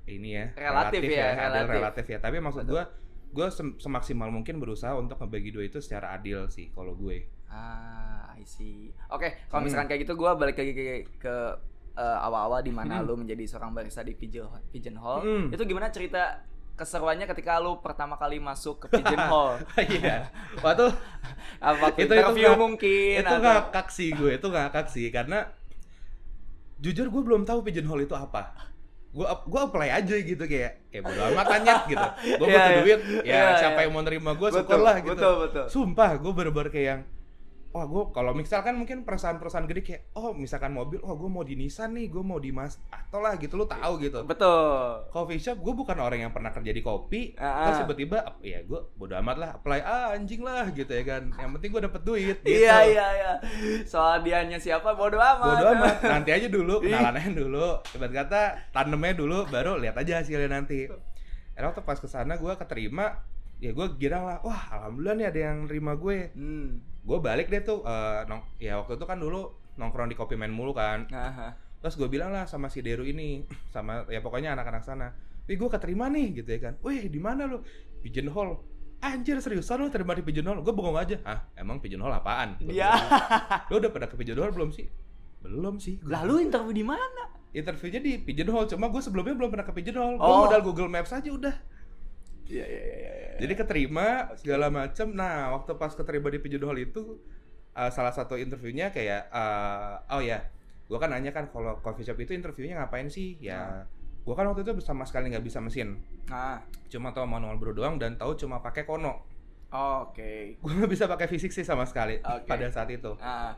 [0.04, 1.74] ini ya Relatif ya, adil relatif.
[1.78, 2.84] relatif ya tapi maksud gue
[3.32, 8.32] gue sem- semaksimal mungkin berusaha untuk ngebagi dua itu secara adil sih kalau gue Ah,
[8.32, 8.96] I see.
[9.08, 9.68] Oke, kalau Hmm.
[9.68, 10.84] misalkan kayak gitu gue balik lagi ke,
[11.18, 11.36] ke
[11.94, 13.06] eh, awal-awal di mana Hmm.
[13.06, 15.20] lu menjadi seorang barista di Pigeon Pigeonhole.
[15.22, 15.46] Hmm.
[15.50, 16.40] Itu gimana cerita
[16.74, 19.60] keseruannya ketika lu pertama kali masuk ke Pigeonhole?
[19.92, 20.88] iya waktu
[21.62, 25.52] Apa Itu- itu interview nggak- mungkin itu atau- ngakak sih gue itu ngakak sih karena
[26.80, 28.71] jujur gue belum tahu pigeonhole itu apa
[29.12, 32.08] gue gue apply aja gitu kayak ya bodo amat anyet gitu
[32.40, 32.80] gue Iya, butuh iya.
[32.80, 33.84] duit ya Iya, siapa iya.
[33.84, 35.66] yang mau nerima gue Betul, syukurlah gitu Betul, betul.
[35.68, 37.02] sumpah gue bener-bener kayak yang
[37.72, 41.56] wah gue kalau misalkan mungkin perusahaan-perusahaan gede kayak oh misalkan mobil oh gue mau di
[41.56, 45.08] Nissan nih gue mau di Mas atau lah gitu lu tahu gitu Betul.
[45.08, 48.80] coffee shop gue bukan orang yang pernah kerja di kopi Ah, terus tiba-tiba ya gue
[48.94, 52.38] bodo amat lah apply ah anjing lah gitu ya kan yang penting gue dapet duit
[52.44, 52.60] gitu.
[52.62, 53.32] Iya, iya, iya.
[53.84, 55.40] Soal dianya siapa bodo amat.
[55.56, 60.20] bodo amat nanti aja dulu kenalan aja dulu ibarat kata tandemnya dulu baru lihat aja
[60.20, 60.92] hasilnya nanti
[61.52, 63.16] Eh waktu pas ke sana gue keterima
[63.58, 66.82] ya gue girang lah wah alhamdulillah nih ada yang nerima gue Hmm.
[67.02, 70.50] Gue balik deh tuh eh, nong ya waktu itu kan dulu nongkrong di kopi main
[70.50, 71.08] mulu kan.
[71.10, 71.58] Aha.
[71.82, 75.18] terus gue bilang lah sama si Deru ini sama ya pokoknya anak-anak sana
[75.50, 76.74] Wih gue keterima nih gitu ya kan.
[76.80, 77.66] Wih di mana lu?
[78.00, 78.62] Pigeonhole
[79.02, 82.62] Anjir seriusan lu terima di Pigeonhole Gue bengong aja Ah emang Pigeonhole apaan?
[82.62, 82.90] Gua Iya.
[83.68, 84.86] Lu udah pada ke Pigeonhole belum sih?
[85.42, 85.98] Belum sih.
[86.00, 87.34] Gua Lalu interview di mana?
[87.52, 90.46] interviewnya di Pigeonhole cuma gue sebelumnya belum pernah ke Pigeonhole gue Oh.
[90.46, 91.52] modal Google Maps aja udah
[92.52, 93.32] Iya, iya, iya, iya.
[93.40, 95.16] jadi keterima segala macem.
[95.16, 97.24] Nah waktu pas keterima di Pigeonhole itu
[97.76, 100.44] uh, salah satu interviewnya kayak uh, oh ya
[100.92, 103.40] gue kan nanya kan kalau coffee shop itu interviewnya ngapain sih?
[103.40, 103.88] Ya
[104.22, 105.98] gue kan waktu itu sama sekali nggak bisa mesin.
[106.30, 109.24] Ah, cuma tahu manual brew doang dan tahu cuma pakai kono.
[109.72, 110.60] Oke.
[110.60, 112.44] gue nggak bisa pakai fisik sih sama sekali Oke.
[112.44, 113.16] pada saat itu.
[113.24, 113.56] Ah,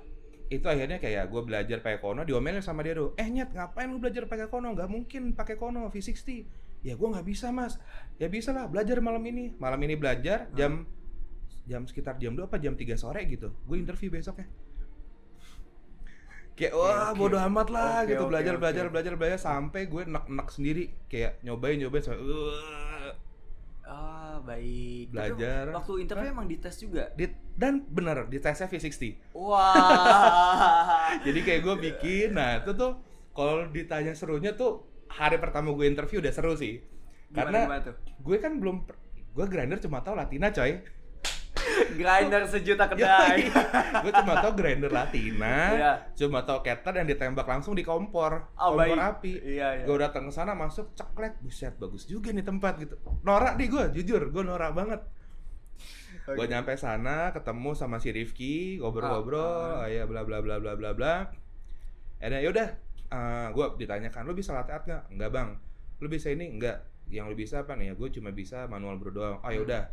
[0.53, 3.97] itu akhirnya kayak gue belajar pakai kono diomelin sama dia tuh eh nyet ngapain lu
[3.97, 4.77] belajar pakai kono?
[4.77, 7.79] Nggak mungkin pakai kono V60 ya gue nggak bisa mas
[8.15, 10.55] ya bisa lah belajar malam ini malam ini belajar Hmm.
[10.55, 10.71] jam
[11.63, 14.51] jam sekitar jam 2 apa jam 3 sore gitu gue interview besoknya
[16.53, 17.17] kayak wah oke.
[17.17, 18.61] bodo amat lah Oke, gitu oke, belajar oke.
[18.61, 23.11] belajar belajar belajar sampai gue nek-nek sendiri kayak nyobain nyobain sampai "Wah."
[23.83, 25.11] Ah, baik.
[25.11, 25.63] Tapi Belajar.
[25.75, 27.11] waktu interview emang dites juga.
[27.11, 29.75] Di- dan bener di tesnya V60 Wah.
[31.25, 32.95] jadi kayak gue bikin nah itu tuh
[33.31, 36.81] kalau ditanya serunya tuh hari pertama gue interview udah seru sih
[37.29, 38.77] Gimana, karena gimana gue kan belum
[39.33, 40.81] gue grinder cuma tahu Latina coy
[41.93, 43.47] Grinder sejuta kedai.
[44.03, 45.91] gue cuma tahu grinder Latina Iya.
[46.13, 49.09] cuma tahu keter yang ditembak langsung di kompor Oh, kompor baik.
[49.15, 49.83] api Iya, iya.
[49.83, 53.83] gue datang ke sana masuk ceklek buset bagus juga nih tempat gitu norak nih gue
[53.95, 55.01] jujur gue norak banget
[56.25, 56.35] Oke.
[56.35, 59.87] gue nyampe sana ketemu sama si Rifki ngobrol-ngobrol Ah, ah.
[59.87, 61.13] ya bla bla bla bla bla bla
[62.19, 62.69] dan yaudah
[63.53, 65.49] gue ditanyakan lu bisa latte art nggak enggak bang.
[66.01, 66.49] Lu bisa ini?
[66.49, 67.91] Enggak yang lu bisa apa nih?
[67.91, 69.37] Ya gue cuma bisa manual brew doang.
[69.43, 69.91] Oh yaudah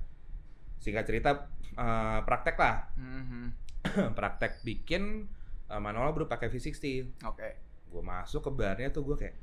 [0.80, 2.76] singkat cerita eh, praktek lah.
[2.96, 3.44] Mhm.
[4.18, 5.28] praktek bikin
[5.68, 7.50] eh, manual brew pakai V60 Oke.
[7.90, 9.36] gue masuk ke barnya tuh gue kayak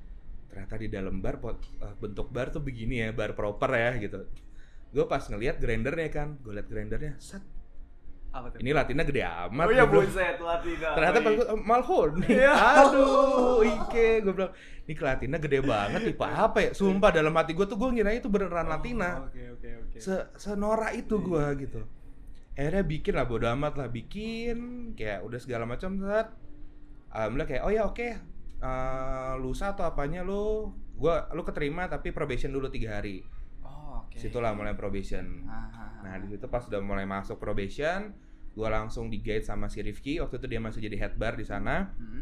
[0.48, 4.26] ternyata di dalam bar pot, eh, bentuk bar tuh begini ya bar proper ya gitu.
[4.92, 7.44] Gue pas ngelihat grindernya kan gue liat grindernya set
[8.38, 10.06] Apa ini latina gede amat oh ya bilang.
[10.06, 10.88] buset Latina.
[10.94, 12.54] ternyata pas gue Malhon Iya.
[12.54, 14.54] aduh Ike gue bilang
[14.86, 16.72] ini ke latina gede banget tipe apa ya?
[16.78, 19.26] Sumpah dalam hati gue tuh gue ngira itu beneran latina.
[19.26, 19.98] Oke oke oke.
[19.98, 21.82] se senora itu gue gitu.
[22.54, 24.94] Akhirnya bikin lah bodo amat lah bikin.
[24.94, 26.32] Kayak udah segala macam saat
[27.12, 28.10] alhamdulillah kayak oh ya oke.
[28.58, 30.74] Eh, lusa atau apanya lu?
[30.98, 33.22] Gua lu keterima tapi probation dulu tiga hari.
[33.62, 34.18] Oh oke.
[34.18, 35.46] situlah mulai probation.
[35.46, 35.90] Ah, ah, ah.
[36.02, 38.16] nah di situ pas udah mulai masuk probation
[38.58, 41.46] gua langsung di guide sama si Rifki waktu itu dia masih jadi head bar di
[41.46, 42.22] sana Mhm.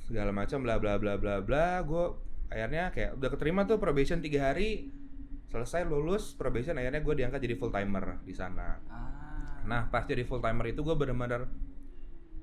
[0.00, 2.04] segala macam bla bla bla bla bla gue
[2.48, 4.88] akhirnya kayak udah keterima tuh probation tiga hari
[5.44, 9.60] selesai lulus probation akhirnya gue diangkat jadi full timer di sana Ah.
[9.62, 11.44] nah pas jadi full timer itu gue benar-benar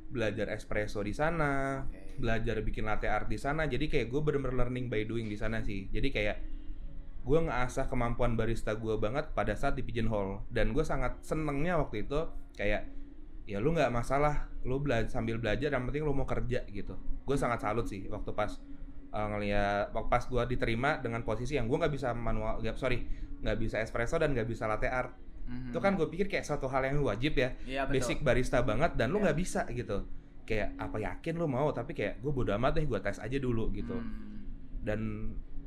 [0.06, 2.22] belajar espresso di sana Oke.
[2.22, 5.60] belajar bikin latte art di sana jadi kayak gue benar-benar learning by doing di sana
[5.60, 6.38] sih jadi kayak
[7.26, 12.06] gue ngasah kemampuan barista gue banget pada saat di pigeonhole dan gue sangat senengnya waktu
[12.06, 12.20] itu
[12.54, 12.86] kayak
[13.44, 17.36] ya lu nggak masalah lu belajar sambil belajar yang penting lu mau kerja gitu gue
[17.36, 18.62] sangat salut sih waktu pas
[19.10, 23.06] uh, ngeliat waktu pas gue diterima dengan posisi yang gue nggak bisa manual nggak sorry
[23.42, 25.14] nggak bisa espresso dan nggak bisa latte art
[25.46, 25.70] Mhm.
[25.70, 27.94] itu kan gue pikir kayak suatu hal yang wajib ya Iya betul.
[28.02, 29.30] basic barista banget dan lu Iya.
[29.30, 30.02] nggak bisa gitu
[30.42, 33.70] kayak apa yakin lu mau tapi kayak gue bodo amat deh gue tes aja dulu
[33.70, 34.42] gitu Hmm.
[34.82, 35.02] dan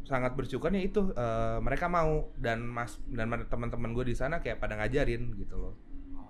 [0.08, 4.74] sangat bersyukurnya itu eh, mereka mau dan mas dan teman-teman gue di sana kayak pada
[4.74, 5.74] ngajarin gitu loh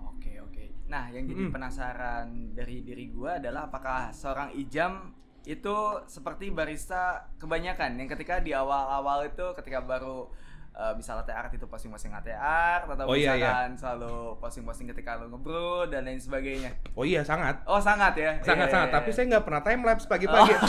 [0.05, 1.53] Oke oke Nah, yang jadi Mm.
[1.53, 8.51] penasaran dari diri gua adalah apakah seorang Ijam itu seperti barista kebanyakan yang ketika di
[8.51, 10.27] awal-awal itu ketika baru
[10.71, 13.37] eh, bisa latte art itu posting-posting latte art atau Oh, iya, iya.
[13.37, 16.71] misalkan selalu posting-posting ketika lu ngebrew dan lain sebagainya.
[16.93, 17.61] Oh iya sangat.
[17.65, 18.31] Oh, sangat ya.
[18.41, 18.87] Sangat Iya, sangat.
[18.87, 19.15] iya, Tapi iya.
[19.15, 20.53] saya nggak pernah time lapse pagi-pagi.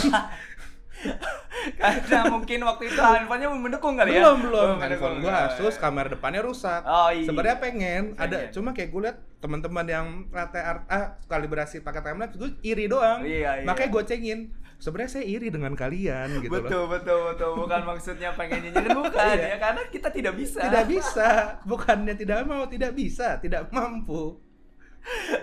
[1.77, 4.21] karena mungkin waktu itu handphonenya belum mendukung kali ya.
[4.21, 4.67] belum belum.
[4.77, 4.81] mendukung.
[4.81, 6.81] Handphone Oh, Asus, kamera depannya rusak.
[6.83, 7.25] Oh, iya.
[7.25, 8.53] Sebenarnya pengen, ada Pengen.
[8.53, 10.53] cuma kayak gue liat teman-teman yang art
[10.85, 13.21] ah kalibrasi pakai time lapse gue iri doang.
[13.21, 13.65] Iya, iya.
[13.65, 14.39] Makanya gue cengin.
[14.77, 16.65] Sebenarnya saya iri dengan kalian gitu loh.
[16.65, 19.53] betul betul betul bukan maksudnya pengen nyinyirin bukan Iya.
[19.53, 21.29] ya karena kita tidak bisa Tidak bisa,
[21.69, 24.41] bukannya tidak mau, tidak bisa, tidak mampu.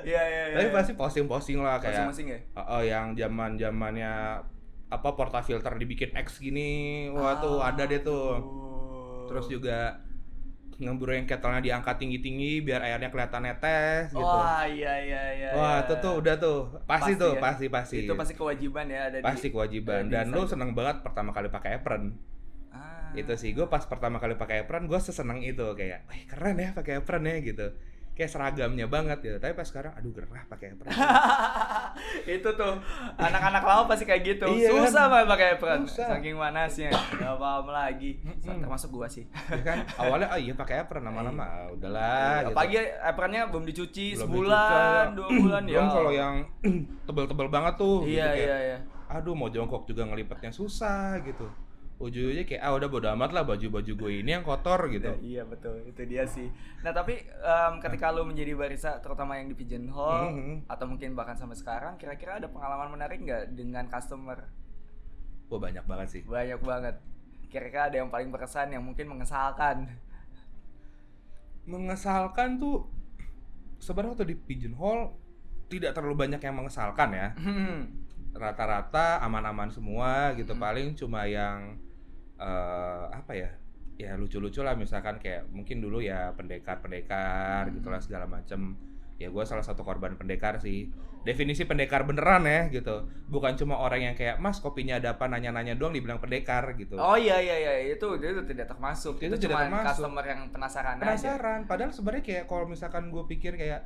[0.03, 0.57] Iya iya iya.
[0.59, 2.39] Tapi pasti posting-posting lah kayak masing-masing ya.
[2.55, 4.43] Oh, oh, yang zaman zamannya
[4.89, 8.41] apa porta filter dibikin X gini, wah tuh ada deh tuh.
[9.29, 10.01] Terus juga
[10.79, 14.23] ngebrew yang ketelnya diangkat tinggi-tinggi biar airnya kelihatan netes gitu.
[14.23, 15.51] Wah iya iya iya.
[15.59, 15.91] Wah, iya.
[15.91, 16.59] itu tuh udah tuh.
[16.87, 17.41] Pasti, Pasti tuh, ya.
[17.43, 17.99] pasti pasti.
[18.07, 20.07] Itu pasti kewajiban ya ada Pasti di kewajiban.
[20.07, 22.15] ada di Dan lu seneng banget pertama kali pakai apron.
[22.71, 23.11] Ah.
[23.19, 26.71] Itu sih, gue pas pertama kali pakai apron, gue seseneng itu kayak, wah keren ya
[26.79, 27.67] pakai apron ya gitu.
[28.19, 29.39] Kayak seragamnya banget gitu.
[29.39, 30.91] Tapi pas sekarang, aduh gerah pakai apron.
[32.35, 32.75] itu tuh
[33.15, 34.47] anak-anak lama pasti kayak gitu.
[34.51, 34.91] Iya kan?
[34.91, 35.81] Susah banget pakai apron.
[35.87, 36.19] Susah.
[36.19, 36.91] Saking panasnya.
[36.91, 38.11] Gak paham lagi.
[38.43, 39.31] Termasuk gua sih.
[39.31, 42.57] ya kan awalnya oh iya pakai apron lama-lama ah, udahlah gitu.
[42.59, 45.77] Pagi apronnya belum dicuci Belum sebulan, dicuci, dua bulan ya.
[45.79, 46.35] Belum kalau yang
[47.07, 48.79] tebel-tebel banget tuh gitu, Iya kayak, iya iya.
[49.09, 51.47] aduh mau jongkok juga ngelipetnya susah gitu
[51.99, 55.83] ujung-ujungnya kayak ah udah bodo amat lah baju-baju gue ini yang kotor gitu Iya betul,
[55.83, 56.47] itu dia sih.
[56.81, 60.55] Nah tapi em, ketika lu menjadi barista, terutama yang di Pigeonhole Mhm.
[60.67, 64.47] atau mungkin bahkan sampai sekarang, kira-kira ada pengalaman menarik nggak dengan customer?
[65.49, 66.95] wah banyak banget sih Banyak banget.
[67.49, 69.89] Kira-kira ada yang paling berkesan yang mungkin mengesalkan?
[71.65, 72.89] mengesalkan tuh
[73.79, 75.13] sebenarnya waktu di pigeonhole
[75.69, 77.29] tidak terlalu banyak yang mengesalkan ya
[78.33, 80.63] rata-rata aman-aman semua gitu Hmm.
[80.63, 81.77] paling cuma yang
[82.39, 83.51] eh, apa ya
[83.95, 87.75] ya lucu-lucu lah misalkan kayak mungkin dulu ya pendekar-pendekar Hmm.
[87.75, 88.79] gitulah segala macem
[89.19, 90.87] ya gue salah satu korban pendekar sih
[91.19, 95.75] definisi pendekar beneran ya gitu bukan cuma orang yang kayak mas kopinya ada apa nanya-nanya
[95.75, 99.19] doang dibilang pendekar gitu Oh iya iya iya itu itu tidak termasuk.
[99.19, 100.07] Itu Itu, cuma termasuk.
[100.07, 101.03] customer yang penasaran, aja.
[101.03, 103.83] penasaran padahal sebenarnya kayak kalau misalkan gue pikir kayak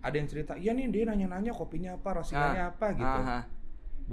[0.00, 3.38] ada yang cerita iya nih dia nanya-nanya kopinya apa rasinanya apa gitu Aha.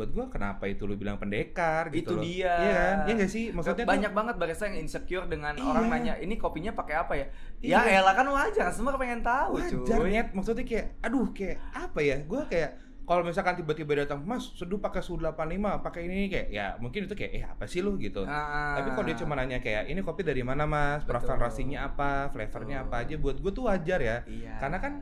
[0.02, 2.54] Buat gue kenapa itu lu bilang pendekar gitu Itu loh dia.
[2.58, 5.62] iya kan iya gak sih maksudnya tuh- banyak banget barista yang insecure dengan Iya.
[5.64, 7.26] orang nanya ini kopinya pakai apa ya?
[7.62, 7.78] Iya.
[7.86, 10.10] Ya elah kan wajar, semua pengen tahu wajar cuy.
[10.10, 10.28] Nyet.
[10.32, 15.00] maksudnya kayak aduh kayak apa ya gue kayak kalau misalkan tiba-tiba datang mas seduh pakai
[15.00, 15.38] su 85
[15.80, 18.74] pakai ini kayak ya mungkin itu kayak eh apa sih lu gitu Ah.
[18.74, 23.04] tapi kalau dia cuma nanya kayak ini kopi dari mana mas preferensinya apa flavornya apa
[23.04, 24.56] aja buat gue tuh wajar ya Iya.
[24.58, 24.94] karena kan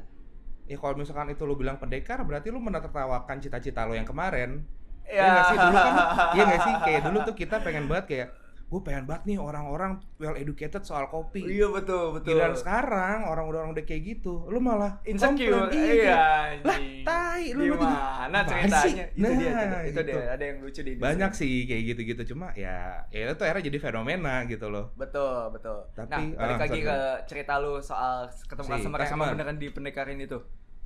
[0.66, 4.66] ya kalau misalkan itu lu bilang pendekar berarti lu menertawakan cita-cita lo yang kemarin
[5.10, 5.26] Ya.
[5.26, 5.94] Iya nggak sih dulu kan
[6.38, 8.28] iya nggak sih kayak dulu tuh kita pengen banget kayak
[8.70, 12.38] gue pengen banget nih orang-orang well educated soal kopi Iya betul betul.
[12.38, 15.74] Giliran sekarang orang-orang udah kayak gitu, lu malah insecure.
[15.74, 16.06] komplain.
[16.06, 16.22] Iya.
[16.62, 19.06] Lah, tai lu lu Gimana ceritanya?
[19.10, 20.22] Itu dia, itu Nah, itu dia.
[20.38, 24.46] Ada yang lucu di Banyak sih kayak gitu-gitu cuma ya ya itu akhirnya jadi fenomena
[24.46, 24.94] gitu loh.
[24.94, 25.90] Betul, betul.
[25.98, 29.58] Tapi, nah, balik ah, lagi sorry, ke cerita lu soal ketemu Si customer yang beneran
[29.58, 30.38] di pendekarin itu.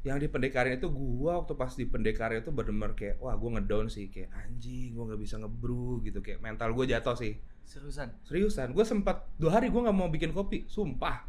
[0.03, 3.87] Yang di pendekarin itu gua waktu pas di pendekarin itu bener-bener kayak wah gua ngedown
[3.87, 7.39] sih kayak anjing gua nggak bisa ngebrew gitu kayak mental gua jatuh sih.
[7.63, 8.11] Seriusan.
[8.27, 11.23] Seriusan, gua sempat dua hari gua nggak mau bikin kopi, sumpah.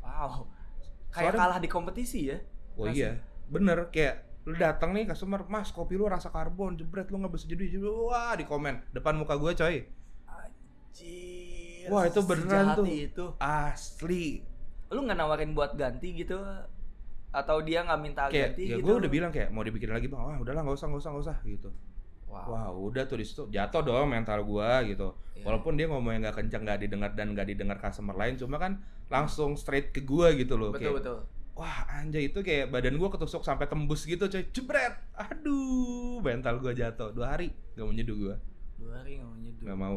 [0.00, 0.48] Wow.
[1.12, 2.40] Kayak Soalnya- kalah di kompetisi ya.
[2.74, 3.10] Oh Nggak iya,
[3.46, 7.46] bener kayak lu datang nih customer, mas kopi lu rasa karbon, jebret lu nggak bisa
[7.46, 9.76] jadi, jadi wah di komen depan muka gue coy,
[10.26, 11.88] Anjir.
[11.88, 12.86] Wah, itu beneran tuh.
[12.88, 13.24] itu.
[13.38, 14.40] asli.
[14.88, 16.36] Lu nggak nawarin buat ganti gitu?
[17.34, 18.86] Atau dia nggak minta Kayak ganti ya gitu?
[18.86, 21.24] gue udah bilang kayak mau dibikin lagi bang, wah udahlah nggak usah nggak usah nggak
[21.26, 21.70] usah gitu.
[22.30, 22.46] Wow.
[22.50, 25.18] Wah udah tuh di situ jatuh dong mental gue gitu.
[25.34, 25.44] Iya.
[25.50, 28.78] Walaupun dia ngomongnya nggak kencang nggak didengar dan nggak didengar customer lain, cuma kan
[29.10, 30.70] langsung straight ke gue gitu loh.
[30.70, 31.18] Betul kayak, betul.
[31.54, 34.94] Wah anjay itu kayak badan gue ketusuk sampai tembus gitu coy, jebret.
[35.14, 38.36] Aduh mental gue jatuh dua hari nggak mau nyeduh gue,
[38.78, 39.64] Dua hari nggak mau nyeduh.
[39.66, 39.96] nggak mau.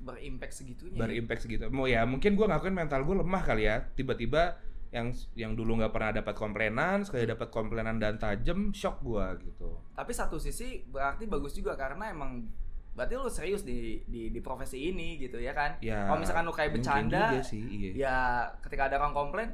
[0.00, 0.96] Berimpact segitunya.
[0.96, 1.00] ya?
[1.04, 1.68] berimpact segitu.
[1.68, 3.84] Mau ya mungkin gua ngakuin mental gue lemah kali ya.
[3.92, 4.56] Tiba-tiba
[4.90, 9.78] yang yang dulu nggak pernah dapat komplainan, sekali dapat komplainan dan tajam, shock gua gitu.
[9.94, 12.50] Tapi satu sisi berarti bagus juga karena emang
[12.90, 15.78] berarti lu serius di di, di profesi ini gitu ya kan?
[15.78, 16.10] Ya.
[16.10, 17.90] Kalau misalkan lu kayak bercanda, sih, iya.
[17.94, 18.16] ya
[18.66, 19.50] ketika ada orang komplain,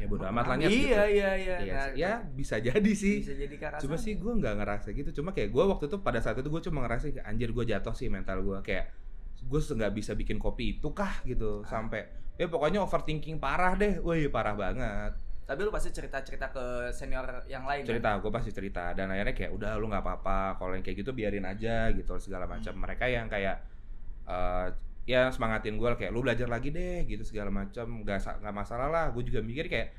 [0.00, 0.96] Ya, bodo emang amat lah, Iya gitu.
[1.12, 1.56] iya iya.
[1.60, 2.00] Iya Nah, sih.
[2.00, 3.20] ya bisa jadi sih.
[3.20, 5.10] bisa jadi karena Cuma sih gua nggak ngerasa gitu.
[5.20, 8.08] Cuma kayak gua waktu itu pada saat itu gua cuma ngerasa anjir gua jatuh sih
[8.08, 8.96] mental gua kayak
[9.40, 12.04] gue nggak bisa bikin kopi itu kah gitu sampai
[12.40, 15.12] ya pokoknya overthinking parah deh, wih parah banget.
[15.44, 17.82] Tapi lu pasti cerita-cerita ke senior yang lain.
[17.84, 17.90] kan?
[17.90, 21.10] cerita gue pasti cerita dan akhirnya kayak udah lu nggak apa-apa kalau yang kayak gitu
[21.12, 22.80] biarin aja gitu segala macam Hmm.
[22.80, 23.60] mereka yang kayak
[24.24, 24.66] eh,
[25.04, 28.88] ya semangatin gue kayak lu belajar lagi deh gitu segala macam nggak sa- nggak masalah
[28.88, 29.90] lah gue juga mikir kayak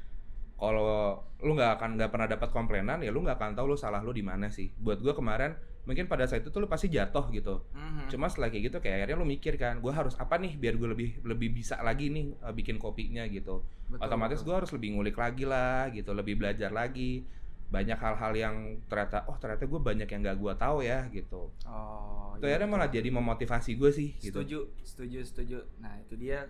[0.56, 4.00] kalau lu nggak akan nggak pernah dapat komplainan ya lu nggak akan tahu lu salah
[4.00, 5.52] lu di mana sih buat gue kemarin
[5.82, 8.08] mungkin pada saat itu tuh lu pasti jatuh gitu Mhm.
[8.08, 10.88] cuma setelah kayak gitu kayak akhirnya lu mikir kan gue harus apa nih biar gue
[10.88, 15.16] lebih lebih bisa lagi nih eh, bikin kopinya gitu Betul, otomatis gue harus lebih ngulik
[15.16, 17.26] lagi lah gitu lebih belajar lagi
[17.68, 22.36] banyak hal-hal yang ternyata oh ternyata gue banyak yang gak gue tahu ya gitu Oh.
[22.36, 22.78] itu iya, akhirnya betul.
[22.78, 25.58] malah jadi memotivasi gue sih gitu Setuju, setuju, setuju.
[25.80, 26.46] Nah, itu dia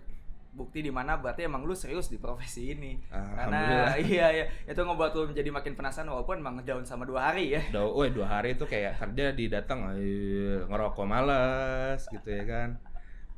[0.52, 3.00] bukti di mana berarti emang lu serius di profesi ini.
[3.08, 7.56] Karena iya iya itu ngebuat lu menjadi makin penasaran walaupun emang down sama dua hari
[7.56, 7.62] ya.
[7.72, 12.68] udah woi dua hari itu kayak kerja di datang "Ayo, ngerokok males gitu ya kan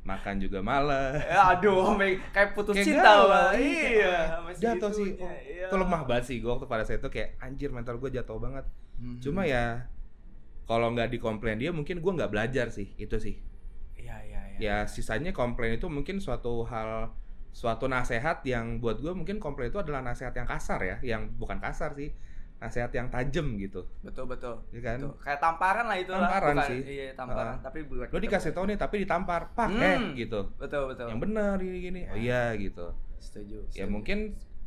[0.05, 1.97] makan juga males Ya, aduh,
[2.35, 3.53] kayak putus Kayak cinta Bang.
[3.57, 3.89] iya.
[3.89, 4.15] Iya,
[4.53, 5.65] jatuh sih gitunya, oh, iya.
[5.65, 8.67] itu lemah banget sih gue waktu pada saat itu kayak anjir mental gue jatuh banget
[8.95, 9.17] Mhm.
[9.19, 9.87] cuma ya
[10.63, 13.35] kalau nggak dikomplain dia mungkin gue nggak belajar sih itu sih.
[14.57, 17.11] Ya sisanya komplain itu mungkin suatu hal
[17.49, 21.55] suatu nasehat yang buat gue mungkin komplain itu adalah nasehat yang kasar ya yang bukan
[21.57, 22.11] kasar sih
[22.55, 24.55] nasehat yang tajam gitu Betul, betul.
[24.71, 25.13] ya kan Betul.
[25.19, 26.19] Kayak tamparan lah itu lah.
[26.23, 26.79] Tamparan Bukan- sih.
[26.81, 27.63] Iya, tamparan, Heeh.
[27.63, 29.81] tapi buat lo dikasih tahu nih tapi ditampar pak Hmm.
[29.81, 31.07] eh gitu Betul, betul.
[31.09, 33.59] yang benar gini gini oh iya gitu Setuju.
[33.71, 33.91] ya setuju.
[33.91, 34.17] mungkin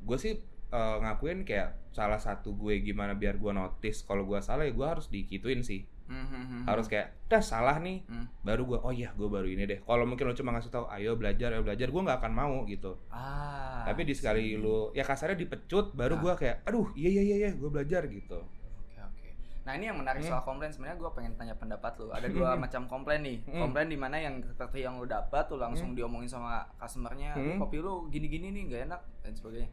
[0.00, 0.36] gue sih
[0.68, 4.84] eh, ngakuin kayak salah satu gue gimana biar gue notice kalau gue salah ya gue
[4.86, 6.64] harus dikituin sih Mhm.
[6.64, 8.24] harus kayak dah salah nih Hmm.
[8.40, 11.14] baru gue oh iya gue baru ini deh kalau mungkin lo cuma ngasih tahu ayo
[11.14, 13.84] belajar ayo belajar gue nggak akan mau gitu Ah.
[13.84, 16.20] tapi di sekali lu ya kasarnya dipecut baru Ah.
[16.20, 19.28] gua kayak aduh iya iya iya iya gue belajar gitu Oke oke.
[19.62, 20.30] Nah ini yang menarik Hmm.
[20.30, 22.08] soal komplain sebenarnya gue pengen tanya pendapat lu.
[22.08, 22.60] Ada dua Hmm.
[22.62, 23.38] macam komplain nih.
[23.44, 23.60] Hmm.
[23.62, 27.60] Komplain di mana yang seperti yang lu dapat tuh langsung diomongin sama customernya, "Aduh, Hmm.
[27.60, 29.68] kopi lu gini-gini nih nggak enak dan sebagainya.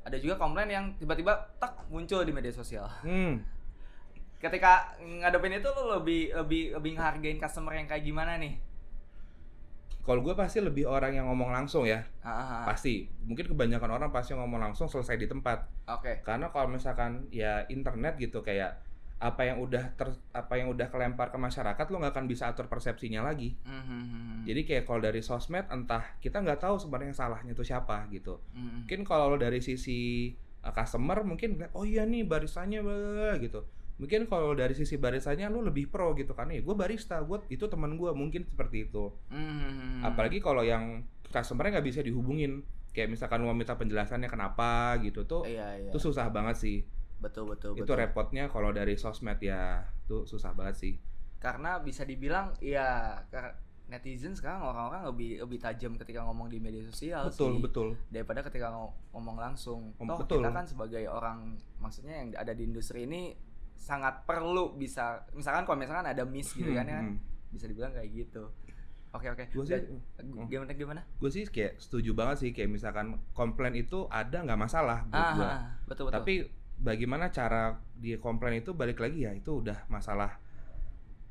[0.00, 2.90] Ada juga komplain yang tiba-tiba tak muncul di media sosial.
[3.00, 3.57] hmm
[4.38, 8.54] Ketika ngadepin itu lu lebih lebih lebih ngehargain customer yang kayak gimana nih?
[10.00, 12.64] kalau gue pasti lebih orang yang ngomong langsung ya Ah, ah, ah.
[12.64, 16.24] pasti mungkin kebanyakan orang pasti ngomong langsung selesai di tempat Oke.
[16.24, 18.80] karena kalau misalkan ya internet gitu kayak
[19.20, 22.72] apa yang udah ter, apa yang udah kelempar ke masyarakat lo nggak akan bisa atur
[22.72, 24.48] persepsinya lagi Mhm.
[24.48, 28.40] jadi kayak kalau dari sosmed entah kita nggak tahu sebenarnya yang salahnya itu siapa gitu
[28.56, 28.88] Mhm.
[28.88, 30.32] mungkin kalau dari sisi
[30.64, 33.60] uh, customer mungkin oh iya nih barisannya blah, gitu
[33.98, 37.66] mungkin kalau dari sisi barisannya lu lebih pro gitu kan ya gue barista gue itu
[37.66, 40.02] teman gue mungkin seperti itu Mhm.
[40.04, 45.22] apalagi kalau yang customernya nggak bisa dihubungin kayak misalkan lu mau minta penjelasannya kenapa gitu
[45.24, 45.90] tuh Iya iya.
[45.90, 46.78] itu susah banget sih
[47.18, 47.98] Betul betul itu betul.
[47.98, 50.94] repotnya kalau dari sosmed ya tuh susah banget sih
[51.36, 53.18] karena bisa dibilang ya
[53.88, 58.44] netizen sekarang orang-orang lebih lebih tajam ketika ngomong di media sosial betul sih betul daripada
[58.44, 59.96] ketika ngo- ngomong langsung.
[59.96, 60.38] Om- Toh betul.
[60.38, 61.38] kita kan sebagai orang
[61.78, 63.32] maksudnya yang ada di industri ini
[63.78, 67.16] sangat perlu bisa misalkan kalau misalkan ada miss gitu kan ya Hmm,
[67.48, 68.50] bisa dibilang kayak gitu.
[69.08, 69.44] Oke oke.
[69.48, 70.46] gue sih Dan- hmm.
[70.46, 71.00] gimana gimana?
[71.16, 75.32] gue sih kayak setuju banget sih kayak misalkan komplain itu ada nggak masalah buat Ah,
[75.32, 76.16] gue ah, betul betul.
[76.18, 76.34] tapi
[76.76, 80.36] bagaimana cara dia komplain itu balik lagi ya itu udah masalah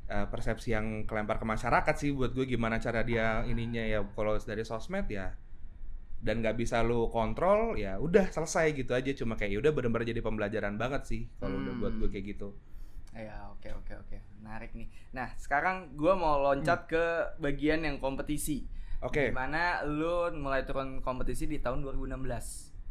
[0.07, 4.33] eh, persepsi yang kelempar ke masyarakat sih buat gue gimana cara dia ininya ya kalau
[4.37, 5.35] dari sosmed ya
[6.17, 10.09] dan nggak bisa lu kontrol ya udah selesai gitu aja cuma kayak ya udah bener-bener
[10.09, 12.13] jadi pembelajaran banget sih kalau udah buat gue Hmm.
[12.13, 12.49] kayak gitu
[13.17, 14.93] Ya oke oke oke menarik nih.
[15.09, 17.01] Nah sekarang gua mau loncat ke
[17.41, 18.61] bagian yang kompetisi.
[19.01, 19.09] Hmm.
[19.09, 22.13] oke Di mana lu mulai turun kompetisi di tahun 2016.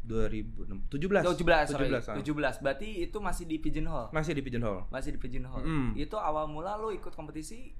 [0.03, 1.87] 2017 17, sorry.
[1.87, 2.15] 17, ah.
[2.19, 2.59] 17.
[2.63, 4.11] Berarti itu masih di Pigeonhole.
[4.11, 5.63] masih di pigeonhole Masih di Pigeonhole.
[5.63, 5.89] Mm.
[5.95, 7.71] Itu awal mula lu ikut kompetisi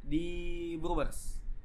[0.00, 0.26] di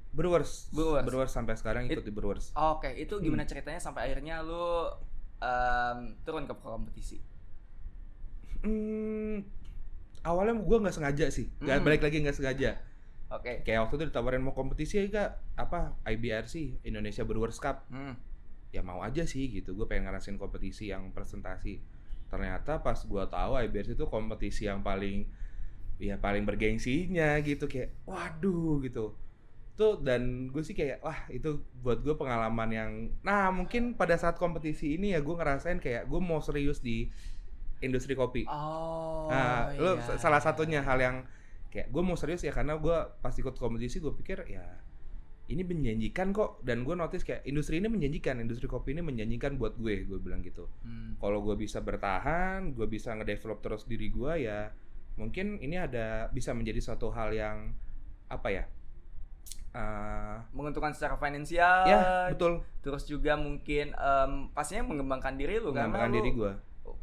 [0.10, 0.70] Brewers.
[0.70, 1.32] Brewers Brewers.
[1.32, 3.50] sampai sekarang ikut It- di Brewers Oke, itu gimana Hmm.
[3.50, 4.90] ceritanya sampai akhirnya lu
[5.38, 7.22] em, turun ke kompetisi?
[8.60, 9.38] hmm,
[10.24, 11.86] awalnya gue nggak sengaja sih nggak Hmm.
[11.86, 12.82] balik lagi nggak sengaja
[13.30, 13.62] Oke.
[13.62, 18.18] kayak waktu itu ditawarin mau kompetisi ya kak apa IBRC Indonesia Brewers Cup Hmm.
[18.70, 21.80] ya mau aja sih gitu gue pengen ngerasain kompetisi yang presentasi
[22.28, 25.24] ternyata pas gue tahu IBRC itu kompetisi yang paling
[25.98, 29.14] ya paling bergengsinya gitu kayak waduh gitu
[29.78, 34.36] tuh dan gue sih kayak wah itu buat gue pengalaman yang nah mungkin pada saat
[34.36, 37.08] kompetisi ini ya gue ngerasain kayak gue mau serius di
[37.80, 39.30] industri kopi Oh.
[39.30, 40.18] Nah, lo iya.
[40.18, 41.18] salah satunya hal yang
[41.70, 44.66] kayak gue mau serius ya karena gue pas ikut kompetisi gue pikir ya
[45.48, 49.78] ini menjanjikan kok dan gue notice kayak industri ini menjanjikan industri kopi ini menjanjikan buat
[49.78, 51.16] gue gue bilang gitu Hmm.
[51.22, 54.74] kalau gue bisa bertahan gue bisa ngedevelop terus diri gue ya
[55.16, 57.78] mungkin ini ada bisa menjadi suatu hal yang
[58.28, 58.64] apa ya
[59.78, 61.86] eh, menguntungkan secara finansial.
[61.86, 62.66] Ya betul.
[62.82, 66.54] Terus juga mungkin em, pastinya mengembangkan diri lu mengembangkan diri gue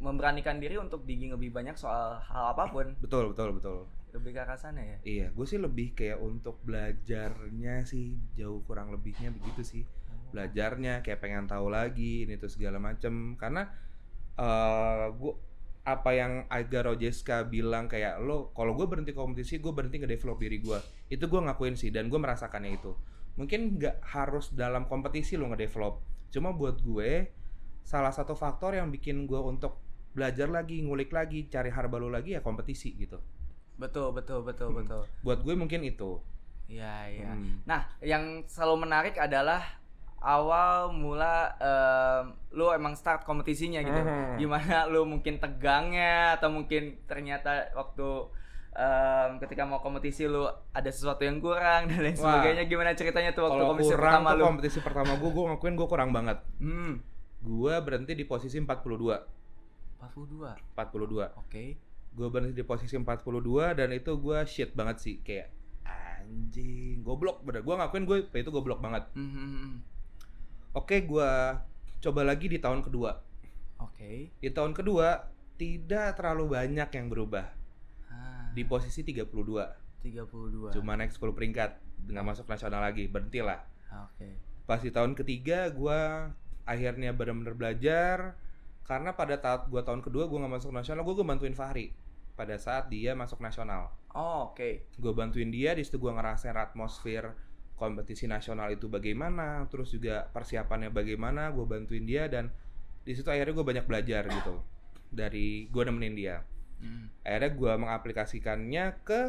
[0.01, 2.97] memberanikan diri untuk digging lebih banyak soal hal apa pun.
[2.99, 3.77] Betul betul betul.
[4.11, 4.97] Lebih ke arah sana ya?
[5.05, 9.83] Iya gue sih lebih kayak untuk belajarnya sih jauh kurang lebihnya begitu sih.
[10.35, 13.39] Belajarnya kayak pengen tahu lagi ini tuh segala macem.
[13.39, 13.63] Karena
[14.35, 15.33] eh gue
[15.85, 20.57] apa yang Aga Rojeska bilang kayak lo kalau gue berhenti kompetisi gue berhenti nge-develop diri
[20.57, 20.81] gue
[21.13, 22.97] itu gue ngakuin sih dan gue merasakannya itu.
[23.37, 26.01] Mungkin nggak harus dalam kompetisi lo nge-develop
[26.33, 27.29] cuma buat gue
[27.85, 29.77] salah satu faktor yang bikin gue untuk
[30.17, 33.21] belajar lagi ngulik lagi cari hal baru lagi ya kompetisi gitu.
[33.77, 34.79] Betul betul betul Hmm.
[34.81, 35.01] betul.
[35.21, 36.17] Buat gue mungkin itu.
[36.65, 37.29] Iya iya.
[37.29, 37.61] Hmm.
[37.61, 39.61] nah yang selalu menarik adalah
[40.21, 42.23] awal mula em,
[42.55, 44.01] lu emang start kompetisinya gitu.
[44.01, 44.41] Mhm.
[44.41, 48.07] gimana lu mungkin tegangnya atau mungkin ternyata waktu
[48.73, 52.41] em, ketika mau kompetisi lu ada sesuatu yang kurang dan lain Wah.
[52.41, 52.63] sebagainya.
[52.65, 54.45] Gimana ceritanya tuh waktu kalau kompetisi kurang pertama tuh lu?
[54.49, 56.37] kompetisi pertama gue gue ngakuin gue kurang banget.
[56.57, 56.93] Hmm.
[57.45, 58.65] Gue berhenti di posisi 42
[60.01, 61.63] 42 42 oke.
[62.15, 65.15] Gue berhenti di posisi 42 dan itu gue shit banget sih.
[65.21, 65.53] Kayak
[65.85, 67.45] anjing goblok.
[67.45, 69.05] Bener gue ngakuin gue itu goblok banget.
[69.13, 69.75] Hmm, hmm,
[70.75, 71.31] oke gue
[72.03, 73.17] coba lagi di tahun kedua.
[73.81, 74.29] Oke.
[74.37, 77.47] Di tahun kedua tidak terlalu banyak yang berubah.
[78.11, 79.31] Ah, di posisi 32
[80.05, 84.29] 32 cuma naik 10 peringkat nggak masuk nasional lagi berhenti lah Ah, oke.
[84.65, 85.99] Pas di tahun ketiga gue
[86.65, 88.17] akhirnya benar-benar belajar
[88.85, 91.93] karena pada saat gue tahun kedua gue nggak masuk nasional gue gue bantuin Fahri
[92.35, 93.93] pada saat dia masuk nasional.
[94.11, 94.91] Oh oke.
[94.99, 97.31] Gue bantuin dia di situ gue ngerasain atmosfer
[97.75, 102.47] kompetisi nasional itu bagaimana terus juga persiapannya bagaimana gue bantuin dia dan
[103.03, 104.55] di situ akhirnya gue banyak belajar gitu.
[105.11, 106.37] Dari gue nemenin dia.
[106.75, 107.07] Hmm.
[107.23, 109.21] akhirnya gue mengaplikasikannya ke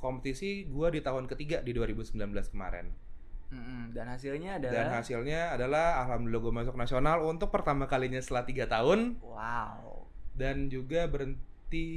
[0.00, 2.16] kompetisi gue di tahun ketiga di 2019
[2.52, 2.88] kemarin.
[3.52, 3.92] Mm-mm.
[3.92, 4.72] dan hasilnya adalah?
[4.72, 9.20] Dan hasilnya adalah alhamdulillah gue masuk nasional untuk pertama kalinya setelah tiga tahun.
[9.20, 10.08] Wow.
[10.32, 11.88] Dan juga berhenti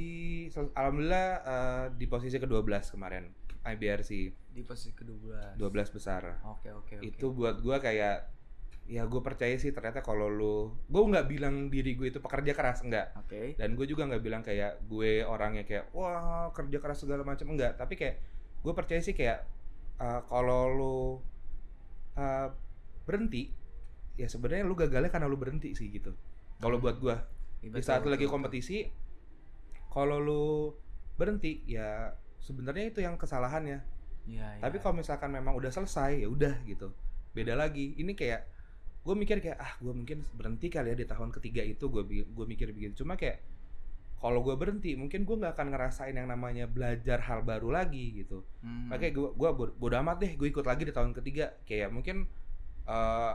[0.52, 3.32] alhamdulillah eh, di posisi ke-12 kemarin
[3.64, 4.10] IBRC
[4.56, 6.40] di posisi kedua 12 besar.
[6.48, 7.04] Oke oke oke.
[7.04, 8.32] Itu buat gua kayak
[8.86, 12.80] ya gue percaya sih ternyata kalau lu gue nggak bilang diri gue itu pekerja keras
[12.86, 13.60] enggak oke.
[13.60, 17.76] Dan gue juga nggak bilang kayak gue orangnya kayak wah kerja keras segala macam enggak
[17.76, 18.22] tapi kayak
[18.62, 19.44] gue percaya sih kayak
[20.00, 20.98] eh, kalau lu
[22.16, 22.48] eh,
[23.04, 23.52] berhenti
[24.16, 26.16] ya sebenarnya lu gagalnya karena lu berhenti sih gitu.
[26.56, 27.20] Kalau buat gua
[27.66, 28.86] Iya, di saat lu lagi kompetisi
[29.90, 30.76] kalau lu
[31.16, 33.80] berhenti ya sebenarnya itu yang kesalahannya
[34.26, 34.34] betul.
[34.34, 34.62] Iya, iya.
[34.62, 36.90] tapi kalau misalkan memang udah selesai ya udah gitu
[37.32, 38.42] beda lagi ini kayak
[39.06, 42.46] gue mikir kayak ah gue mungkin berhenti kali ya di tahun ketiga itu gue gue
[42.46, 43.38] mikir begitu cuma kayak
[44.18, 48.42] kalau gue berhenti mungkin gue nggak akan ngerasain yang namanya belajar hal baru lagi gitu
[48.66, 48.90] Hmm.
[48.90, 52.26] makanya gue gue bodo amat deh gue ikut lagi di tahun ketiga kayak mungkin
[52.88, 53.34] eh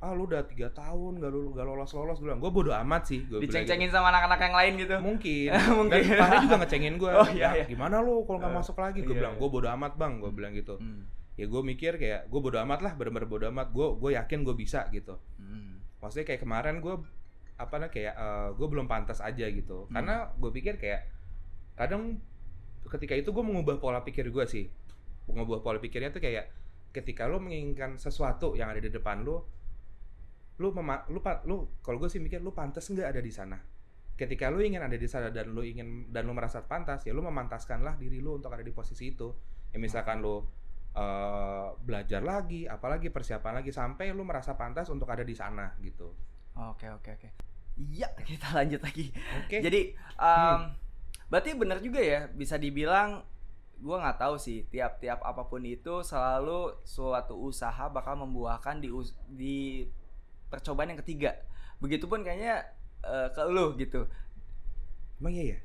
[0.00, 3.02] ah lu udah tiga tahun gak lu gak lolos lolos gue bilang gue bodo amat
[3.04, 3.52] sih gue bilang gitu.
[3.52, 6.00] diceng-cengin sama anak-anak yang lain gitu mungkin Mungkin.
[6.08, 7.64] dan Fahri juga ngecengin gue Oh, iya, iya.
[7.66, 9.40] gimana lu kalau nggak Eh, masuk lagi gue iya, bilang iya.
[9.40, 11.04] gue bodo amat bang gue bilang gitu Hmm.
[11.36, 14.54] ya gue mikir kayak gue bodo amat lah bener-bener bodo amat gue gue yakin gue
[14.54, 15.84] bisa gitu Hmm.
[16.00, 16.94] maksudnya kayak kemarin gue
[17.54, 18.14] apa namanya kayak
[18.56, 19.92] gue belum pantas aja gitu Hmm.
[19.94, 21.12] karena gue pikir kayak
[21.76, 22.24] kadang
[22.86, 24.64] ketika itu gue mengubah pola pikir gue sih
[25.26, 26.48] mengubah pola pikirnya tuh kayak
[26.90, 29.59] ketika lo menginginkan sesuatu yang ada di depan lo
[30.60, 33.56] lu mema- lu lu kalau gue sih mikir lu pantas nggak ada di sana?
[34.12, 37.24] Ketika lu ingin ada di sana dan lu ingin dan lu merasa pantas ya lu
[37.24, 39.32] memantaskanlah diri lu untuk ada di posisi itu.
[39.72, 40.44] Ya misalkan lu
[40.92, 46.12] eh, belajar lagi apalagi persiapan lagi sampai lu merasa pantas untuk ada di sana gitu.
[46.60, 47.28] Oke oke oke.
[47.80, 49.08] Iya kita lanjut lagi.
[49.40, 49.64] Oke.
[49.64, 50.68] Jadi um,
[51.32, 53.24] berarti benar juga ya bisa dibilang
[53.80, 58.92] gua nggak tahu sih tiap-tiap apa pun itu selalu suatu usaha bakal membuahkan di
[59.32, 59.56] di
[60.50, 61.38] percobaan yang ketiga
[61.78, 62.66] begitupun kayaknya
[63.00, 64.04] eh, ke lu gitu
[65.16, 65.58] emang iya ya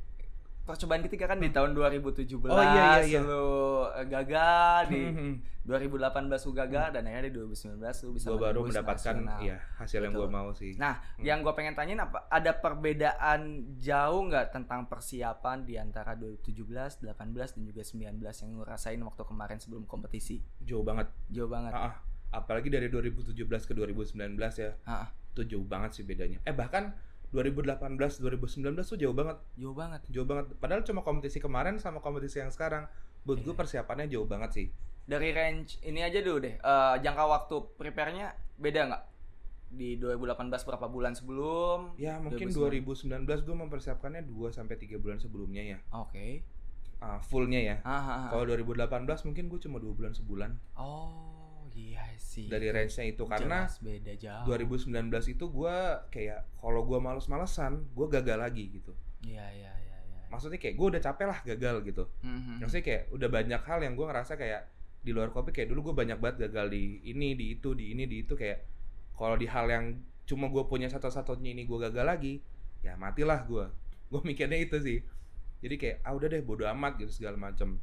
[0.64, 3.20] percobaan ketiga kan di tahun 2017 Oh, iya, iya, iya.
[3.22, 3.46] lu
[3.88, 6.02] eh, gagal di Hmm, 2018
[6.42, 9.40] lu gagal dan akhirnya di 2019 lu bisa gue baru mendapatkan nasional.
[9.42, 10.34] ya hasil yang gue Betul.
[10.36, 11.22] mau sih Nah, Hmm.
[11.22, 12.26] yang gue pengen tanyain apa?
[12.28, 13.42] Ada perbedaan
[13.76, 16.66] jauh nggak tentang persiapan di antara 2017,
[16.98, 17.14] 18
[17.52, 18.02] dan juga 19
[18.36, 20.42] yang lu rasain waktu kemarin sebelum kompetisi?
[20.60, 21.74] jauh banget Jauh banget.
[21.74, 21.94] Ah.
[22.36, 24.20] Apalagi dari 2017 ke 2019
[24.58, 25.08] ya ah.
[25.32, 26.92] itu jauh banget sih bedanya eh bahkan
[27.32, 27.90] 2018
[28.22, 30.02] 2019 tuh jauh banget jauh banget.
[30.08, 32.88] jauh banget padahal cuma kompetisi kemarin sama kompetisi yang sekarang
[33.24, 33.58] buat gue Iya.
[33.58, 34.68] persiapannya jauh banget sih
[35.04, 36.56] Dari range ini aja dulu deh.
[36.56, 39.04] eh, jangka waktu prepare-nya beda nggak?
[39.68, 41.94] Di 2018 berapa bulan sebelum?
[41.96, 43.22] ya mungkin 2019.
[43.22, 46.42] 2019 gue mempersiapkannya 2 sampai 3 bulan sebelumnya ya Oke.
[47.02, 47.76] uh, fullnya ya.
[47.84, 48.30] Ah, ah, ah.
[48.32, 51.35] Kalau 2018 mungkin gue cuma dua bulan sebulan Oh,
[51.76, 52.48] iya sih.
[52.48, 54.48] dari range-nya itu karena Jelas beda jauh.
[54.48, 55.78] 2019 itu gue
[56.10, 58.96] kayak kalau gue males-malesan gue gagal lagi gitu.
[59.22, 60.20] Iya, iya, iya, iya.
[60.32, 62.04] Maksudnya kayak gue udah capek lah gagal gitu.
[62.24, 62.64] Mhm.
[62.64, 64.62] Maksudnya kayak udah banyak hal yang gue ngerasa kayak
[65.06, 68.10] di luar kopi kayak dulu gue banyak banget gagal di ini, di itu, di ini,
[68.10, 68.66] di itu kayak
[69.14, 72.42] kalau di hal yang cuma gue punya satu-satunya ini gue gagal lagi,
[72.82, 73.70] ya matilah gue.
[74.10, 75.00] Gue mikirnya itu sih.
[75.62, 77.78] Jadi kayak ah udah deh bodo amat gitu segala macem.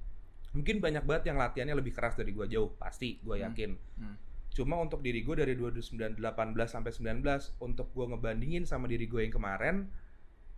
[0.53, 3.45] Mungkin banyak banget yang latihannya lebih keras dari gue jauh, pasti gue Hmm.
[3.51, 3.71] yakin.
[4.01, 4.17] Hmm.
[4.53, 6.21] Cuma untuk diri gue dari 2018
[6.69, 9.89] sampai 19 untuk gue ngebandingin sama diri gue yang kemarin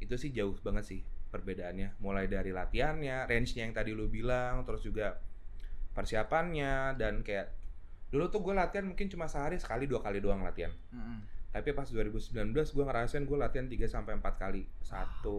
[0.02, 2.02] itu sih jauh banget sih perbedaannya.
[2.02, 5.22] Mulai dari latihannya, range-nya yang tadi lu bilang, terus juga
[5.94, 7.54] persiapannya dan kayak
[8.10, 10.74] dulu tuh gue latihan mungkin cuma sehari sekali dua kali doang latihan.
[10.90, 11.18] Mhm.
[11.54, 12.34] Tapi pas 2019
[12.74, 14.66] gue ngerasain gue latihan 3 sampai 4 kali.
[14.82, 15.38] Satu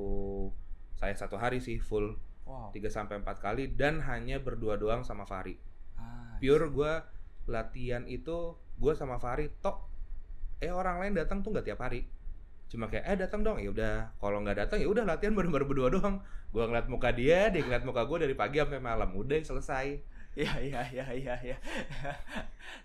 [0.96, 2.70] saya satu hari sih full Wow.
[2.70, 5.58] 3 sampai 4 kali dan hanya berdua doang sama Fahri
[5.96, 6.94] Ah, pure gue
[7.46, 8.38] latihan itu
[8.76, 9.82] gue sama Fahri tok
[10.58, 12.06] eh orang lain datang tuh nggak tiap hari
[12.66, 15.90] cuma kayak eh datang dong ya udah kalau nggak datang ya udah latihan baru-baru berdua
[15.90, 20.14] doang gue ngeliat muka dia dia ngeliat muka gue dari pagi sampai malam udah selesai
[20.36, 21.58] Iya iya iya iya iya.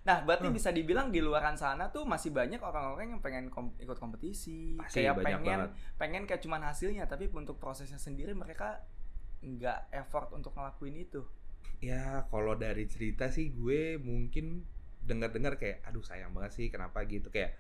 [0.07, 0.55] nah, berarti Hmm.
[0.55, 5.03] bisa dibilang di luaran sana tuh masih banyak orang-orang yang pengen kom- ikut kompetisi, Pasti
[5.03, 5.71] kayak banyak pengen banget.
[5.99, 8.79] pengen kayak cuman hasilnya, tapi untuk prosesnya sendiri mereka
[9.41, 11.23] nggak effort untuk ngelakuin itu.
[11.81, 14.61] ya kalau dari cerita sih gue mungkin
[15.01, 17.01] dengar-dengar kayak aduh sayang banget sih kenapa?
[17.09, 17.33] Gitu.
[17.33, 17.57] Kayak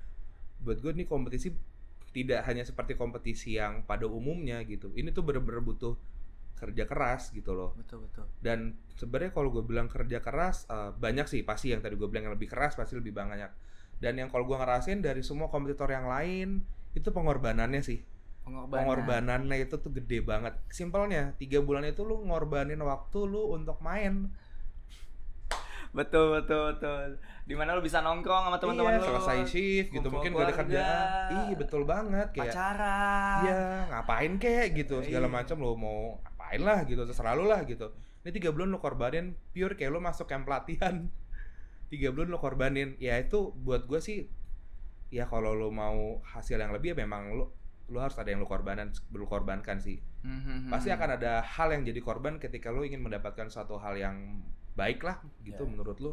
[0.60, 1.56] buat gue nih kompetisi
[2.12, 4.92] tidak hanya seperti kompetisi yang pada umumnya gitu.
[4.92, 5.96] Ini tuh bener-bener butuh
[6.60, 7.72] kerja keras gitu loh.
[7.80, 8.28] Betul betul.
[8.44, 12.28] dan sebenarnya kalau gue bilang kerja keras eh, banyak sih pasti yang tadi gue bilang
[12.28, 13.48] yang lebih keras pasti lebih banyak.
[14.00, 16.60] Dan yang kalau gue ngerasain dari semua kompetitor yang lain
[16.92, 18.00] itu pengorbanannya sih
[18.40, 18.72] Pengorbanan.
[18.72, 24.32] pengorbanannya itu tuh gede banget simpelnya tiga bulan itu lu ngorbanin waktu lu untuk main
[25.90, 27.18] Betul betul betul.
[27.50, 29.06] Di mana lu bisa nongkrong sama teman-teman iya, lu.
[29.10, 33.38] selesai shift gitu mungkin gak ada kerjaan ih betul banget kayak pacaran.
[33.42, 35.34] Iya, ngapain kek gitu segala Iya.
[35.34, 37.90] macam lo mau ngapain lah gitu terserah lu lah gitu.
[38.22, 41.10] Ini tiga bulan lo korbanin pure kayak lo masuk camp pelatihan.
[41.90, 44.30] Tiga bulan lo korbanin, ya itu buat gue sih
[45.10, 47.50] ya kalau lo mau hasil yang lebih ya memang lo
[47.90, 49.98] lo harus ada yang lo korbanan lo korbankan sih.
[50.22, 50.70] Mhm.
[50.70, 54.40] Pasti akan ada hal yang jadi korban ketika lo ingin mendapatkan suatu hal yang
[54.72, 55.68] baik lah gitu Ya.
[55.68, 56.12] menurut lo.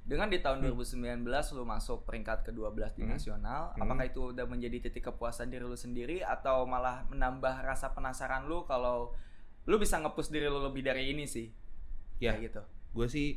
[0.00, 0.70] Dengan di tahun Hmm.
[0.70, 3.10] 2019 lu masuk peringkat ke-12 di Hmm.
[3.10, 3.82] nasional, Hmm.
[3.82, 8.62] apakah itu udah menjadi titik kepuasan diri lu sendiri atau malah menambah rasa penasaran lu
[8.62, 9.10] kalau
[9.66, 11.50] lu bisa nge-push diri lu lebih dari ini sih?
[12.16, 12.32] Ya.
[12.32, 12.62] Kayak gitu.
[12.94, 13.28] gue sih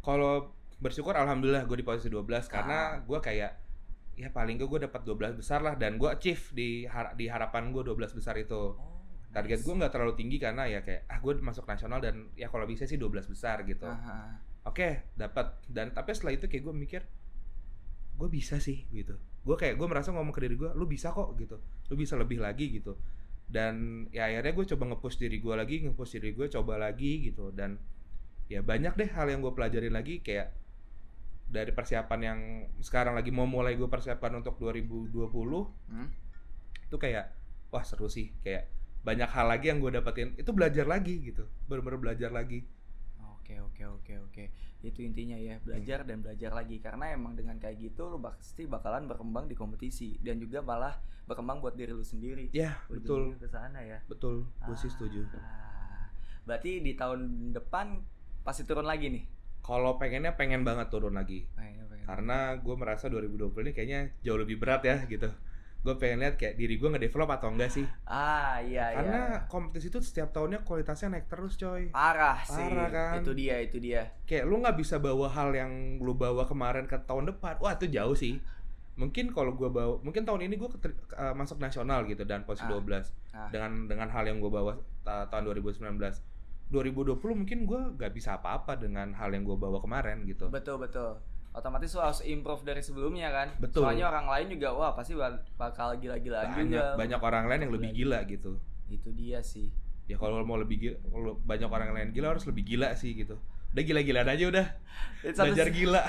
[0.00, 3.67] kalau bersyukur alhamdulillah gue di posisi 12 karena gue kayak
[4.18, 7.70] ya paling gue gue dapat 12 besar lah dan gue achieve di har- di harapan
[7.70, 8.74] gue 12 besar itu.
[8.74, 8.98] Oh,
[9.30, 12.66] target gue nggak terlalu tinggi karena ya kayak ah gue masuk nasional dan ya kalau
[12.66, 13.86] bisa sih 12 besar gitu.
[13.86, 14.42] Aha.
[14.66, 15.62] oke dapat.
[15.70, 17.02] Dan tapi setelah itu kayak gue mikir
[18.18, 19.14] gue bisa sih gitu.
[19.46, 21.56] Gue kayak gue merasa ngomong ke diri gue lu bisa kok gitu.
[21.88, 22.98] Lu bisa lebih lagi gitu.
[23.46, 27.54] Dan ya akhirnya gue coba nge-push diri gue lagi nge-push diri gue coba lagi gitu.
[27.54, 27.78] Dan
[28.50, 30.50] ya banyak deh hal yang gue pelajarin lagi kayak
[31.48, 32.38] dari persiapan yang
[32.78, 35.10] sekarang lagi mau mulai gue persiapan untuk 2020
[35.88, 36.08] Hmm?
[36.84, 37.32] itu kayak
[37.68, 38.68] wah seru sih kayak
[39.00, 42.64] banyak hal lagi yang gue dapetin itu belajar lagi gitu bener-bener belajar lagi
[43.38, 44.44] Oke oke oke oke.
[44.84, 49.08] Itu intinya ya, belajar dan belajar lagi karena emang dengan kayak gitu lu pasti bakalan
[49.08, 52.52] berkembang di kompetisi dan juga malah berkembang buat diri lu sendiri.
[52.52, 54.04] ya betul ke sana ya.
[54.04, 56.12] betul gue sih setuju Ah,
[56.44, 58.04] Berarti di tahun depan
[58.44, 59.24] pasti turun lagi nih.
[59.60, 62.04] Kalau pengennya pengen banget turun lagi Pengen- pengen.
[62.04, 65.28] karena gue merasa 2020 ini kayaknya jauh lebih berat ya gitu
[65.78, 69.38] gue pengen lihat kayak diri gue nge-develop atau enggak sih Ah iya karena iya.
[69.46, 72.58] kompetisi itu setiap tahunnya kualitasnya naik terus coy Parah sih.
[72.58, 73.12] Parah kan?
[73.20, 74.10] Itu dia itu dia.
[74.24, 77.86] kayak lu nggak bisa bawa hal yang lu bawa kemarin ke tahun depan wah itu
[77.88, 78.42] jauh sih
[78.94, 80.66] mungkin kalau gue bawa mungkin tahun ini gue
[81.32, 82.74] masuk nasional gitu dan posisi Ah.
[82.74, 83.46] 12 Ah.
[83.48, 85.78] dengan dengan hal yang gue bawa ta- tahun 2019
[86.68, 91.16] 2020 mungkin gue nggak bisa apa-apa dengan hal yang gue bawa kemarin gitu Betul betul.
[91.50, 93.48] Otomatis lu harus improve dari sebelumnya kan.
[93.58, 93.82] Betul.
[93.82, 96.94] Soalnya orang lain juga wah pasti bak- bakal gila-gilaan banyak juga.
[96.94, 98.52] banyak orang lain yang lebih gila gitu
[98.86, 99.72] Itu dia sih.
[100.04, 103.36] ya kalau mau lebih gila kalau banyak orang lain gila harus lebih gila sih gitu
[103.68, 104.66] udah gila-gilaan aja udah
[105.28, 106.02] satu belajar si- gila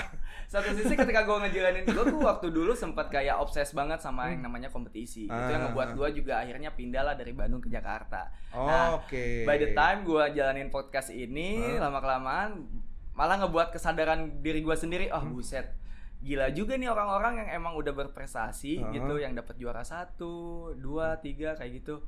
[0.46, 4.42] Satu sisi ketika gue ngejalanin gue tuh waktu dulu sempat kayak obses banget sama yang
[4.42, 5.24] namanya kompetisi.
[5.24, 5.54] Itu yang Hmm.
[5.54, 5.62] Ah.
[5.70, 8.26] ngebuat gue juga akhirnya pindah lah dari Bandung ke Jakarta.
[8.50, 11.86] oh, Nah, oke By the time gue jalanin podcast ini Hah?
[11.86, 12.50] lama kelamaan
[13.12, 15.30] malah ngebuat kesadaran diri gue sendiri, oh Hmm.
[15.32, 15.70] buset,
[16.18, 18.90] gila juga nih orang-orang yang emang udah berprestasi Hah?
[18.90, 20.34] gitu, yang dapat juara satu,
[20.74, 22.02] dua, tiga kayak gitu.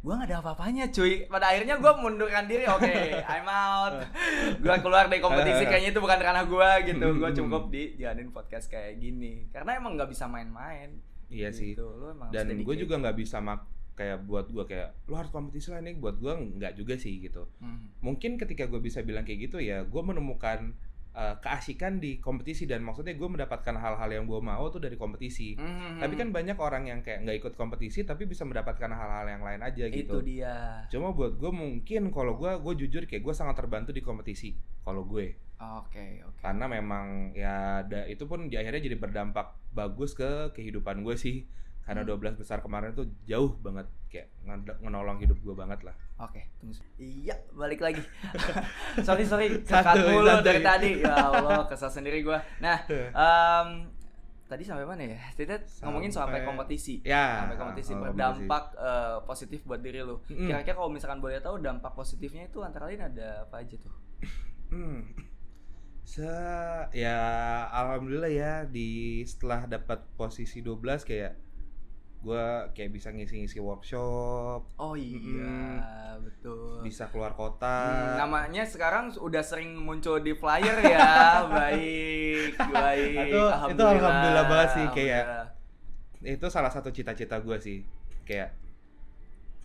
[0.00, 1.28] Gue nggak ada apa-apanya cuy.
[1.28, 2.64] Pada akhirnya gue mundurkan diri.
[2.64, 4.00] Oke I'm out.
[4.64, 5.68] Gue keluar dari kompetisi.
[5.68, 7.06] Kayaknya itu bukan karena gue gitu.
[7.20, 9.52] Gue cukup di jalanin podcast kayak gini.
[9.52, 10.96] Karena emang nggak bisa main-main.
[11.28, 11.76] Iya sih.
[11.76, 11.84] gitu.
[12.00, 15.68] Lu emang Dan gue juga nggak bisa mak kayak buat gue kayak lu harus kompetisi
[15.68, 17.44] lah ini buat gue nggak juga sih gitu.
[17.60, 17.92] Hmm.
[18.00, 20.72] Mungkin ketika gue bisa bilang kayak gitu ya gue menemukan
[21.14, 25.58] uh, keasikan di kompetisi dan maksudnya gue mendapatkan hal-hal yang gue mau tuh dari kompetisi.
[25.58, 25.98] Hmm.
[25.98, 29.60] Tapi kan banyak orang yang kayak nggak ikut kompetisi tapi bisa mendapatkan hal-hal yang lain
[29.62, 30.18] aja itu gitu.
[30.22, 34.54] dia Cuma buat gue mungkin kalau gue gue jujur kayak gue sangat terbantu di kompetisi
[34.84, 40.16] kalau gue oke oke karena memang ya ada itu pun di akhirnya jadi berdampak bagus
[40.16, 41.44] ke kehidupan gue sih
[41.90, 42.14] karena Hmm.
[42.22, 44.30] 12 besar kemarin tuh jauh banget kayak
[44.78, 46.76] ngenolong hidup gue banget lah Oke, tunggu.
[47.00, 48.04] Iya, balik lagi.
[49.08, 51.00] sorry sorry, kekat mulu dari tadi.
[51.00, 52.44] Ya Allah, kesal sendiri gua.
[52.60, 53.88] Nah, em,
[54.44, 55.16] tadi sampai mana ya?
[55.32, 57.00] Kita ngomongin sampai Sampai- kompetisi.
[57.00, 60.20] ya Sampai kompetisi oh, berdampak eh, positif buat diri lu.
[60.28, 60.44] Mm.
[60.44, 63.94] Kira-kira kalau misalkan boleh tahu dampak positifnya itu antara lain ada apa aja tuh?
[64.68, 65.00] Hmm.
[66.04, 66.28] Se
[66.92, 67.16] ya
[67.72, 71.32] alhamdulillah ya di setelah dapat posisi 12 kayak
[72.20, 75.80] gue kayak bisa ngisi-ngisi workshop Oh iya,
[76.18, 76.80] betul.
[76.80, 81.08] bisa keluar kota Hmm, namanya sekarang udah sering muncul di flyer ya.
[81.50, 83.32] baik, baik.
[83.32, 85.48] Itu- itu alhamdulillah banget sih, kayak- Alhamdulillah.
[86.30, 87.78] itu salah satu cita-cita gue sih
[88.22, 88.52] kayak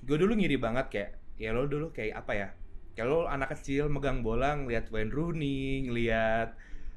[0.02, 2.48] gue dulu ngiri banget kayak ya lo dulu kayak apa ya
[2.94, 6.56] kayak lo anak kecil megang bola ngeliat Wayne Rooney ngeliat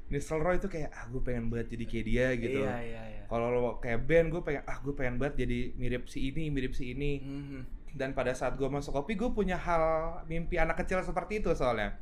[0.09, 3.23] Nistelrooy itu kayak ah gue pengen banget jadi kayak dia gitu Iya, iya, iya.
[3.25, 6.73] kalau lo kayak band gue pengen ah gue pengen banget jadi mirip si ini mirip
[6.73, 7.61] si ini Mhm.
[7.93, 9.83] dan pada saat gue masuk kopi gue punya hal
[10.25, 11.97] mimpi anak kecil seperti itu soalnya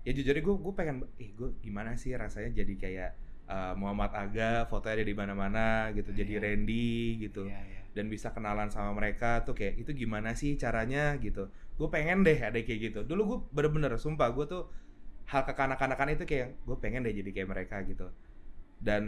[0.00, 3.10] ya jujur gue gue pengen eh gue gimana sih rasanya jadi kayak
[3.46, 6.40] uh, Muhammad Aga fotonya ada di mana-mana gitu jadi Iya.
[6.42, 6.88] Randy
[7.18, 7.80] gitu Iya, iya.
[7.92, 12.36] dan bisa kenalan sama mereka tuh kayak itu gimana sih caranya gitu gue pengen deh
[12.36, 14.64] ada kayak gitu dulu gue bener-bener sumpah gue tuh
[15.28, 18.08] hal kekanak-kanakan itu kayak gue pengen deh jadi kayak mereka gitu.
[18.80, 19.04] Dan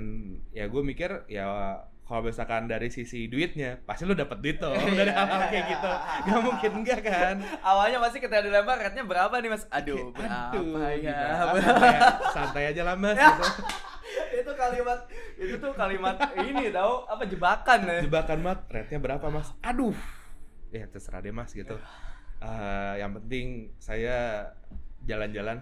[0.52, 5.14] ya gue mikir ya kalau misalkan dari sisi duitnya pasti lu dapet duit tuh dari
[5.14, 5.90] hal-hal kayak gitu.
[6.28, 7.36] Gak mungkin enggak kan?
[7.62, 9.64] Awalnya pasti ketika dilempar rate-nya berapa nih Mas?
[9.70, 11.38] Aduh, berapa ya?
[11.54, 11.54] gimana?
[11.56, 13.44] Kayak, santai aja lah mas gitu.
[14.42, 15.00] itu kalimat
[15.38, 18.00] itu tuh kalimat ini tau apa jebakan ya?
[18.02, 19.48] jebakan mat rate-nya berapa mas?
[19.62, 19.94] Aduh.
[20.74, 21.78] Ya terserah deh mas gitu.
[22.42, 24.50] Eh, yang penting saya
[25.02, 25.58] jalan-jalan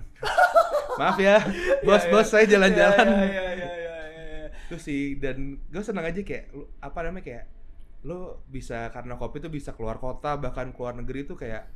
[1.01, 1.39] maaf ya
[1.81, 4.47] bos-bos saya jalan-jalan Iya, iya, iya, iya, iya, iya.
[4.67, 7.45] terus sih dan gue seneng aja kayak lu- apa namanya kayak
[8.01, 11.67] lo bisa karena kopi tuh bisa keluar kota bahkan keluar negeri tuh kayak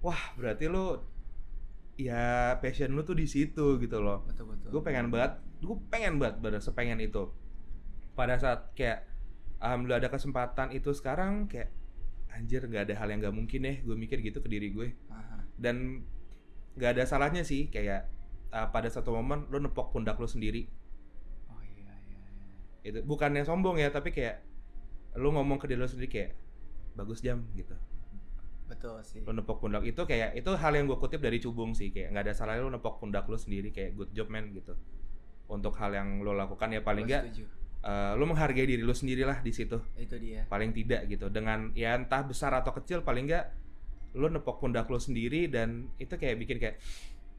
[0.00, 1.04] wah berarti lo
[1.94, 4.68] ya passion lu tuh di situ gitu loh Betul betul.
[4.70, 7.28] gue pengen banget gue pengen banget bener sepengen itu
[8.12, 9.04] pada saat kayak
[9.58, 11.68] alhamdulillah ada kesempatan itu sekarang kayak
[12.30, 15.44] anjir nggak ada hal yang nggak mungkin ya gue mikir gitu ke diri gue Aha.
[15.56, 16.00] dan
[16.78, 18.06] nggak ada salahnya sih kayak
[18.52, 20.66] uh, pada satu momen lo nepok pundak lo sendiri
[21.50, 22.18] Oh iya iya.
[22.84, 22.88] iya.
[22.94, 24.42] itu bukannya sombong ya tapi kayak
[25.18, 26.30] lo ngomong ke diri lo sendiri kayak
[26.94, 27.74] bagus jam gitu
[28.70, 29.26] Betul sih.
[29.26, 32.24] lo nepok pundak itu kayak itu hal yang gue kutip dari cubung sih kayak nggak
[32.30, 34.78] ada salahnya lo nepok pundak lo sendiri kayak good job man gitu
[35.50, 37.34] untuk hal yang lo lakukan ya paling nggak
[37.82, 40.46] eh, lo menghargai diri lo sendiri lah di situ Itu dia.
[40.46, 43.44] paling tidak gitu dengan ya entah besar atau kecil paling nggak
[44.14, 46.76] lo nepok pundak lo sendiri dan itu kayak bikin kayak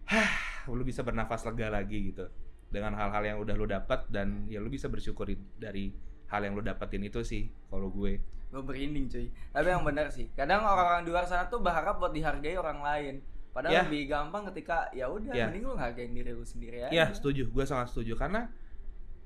[0.07, 0.31] hah
[0.71, 2.27] lo bisa bernafas lega lagi gitu
[2.71, 5.27] dengan hal-hal yang udah lo dapat dan ya lo bisa bersyukur
[5.59, 5.91] dari
[6.31, 8.19] hal yang lo dapetin itu sih kalau gue
[8.51, 9.31] Gue berinding cuy.
[9.55, 10.27] Tapi yang benar sih.
[10.35, 13.23] Kadang orang-orang di luar sana tuh berharap buat dihargai orang lain.
[13.55, 13.81] Padahal Ya.
[13.87, 15.47] lebih gampang ketika ya udah Ya.
[15.47, 16.83] mending lu ngargain diri lu sendiri.
[16.91, 18.51] Ya setuju, gue sangat setuju karena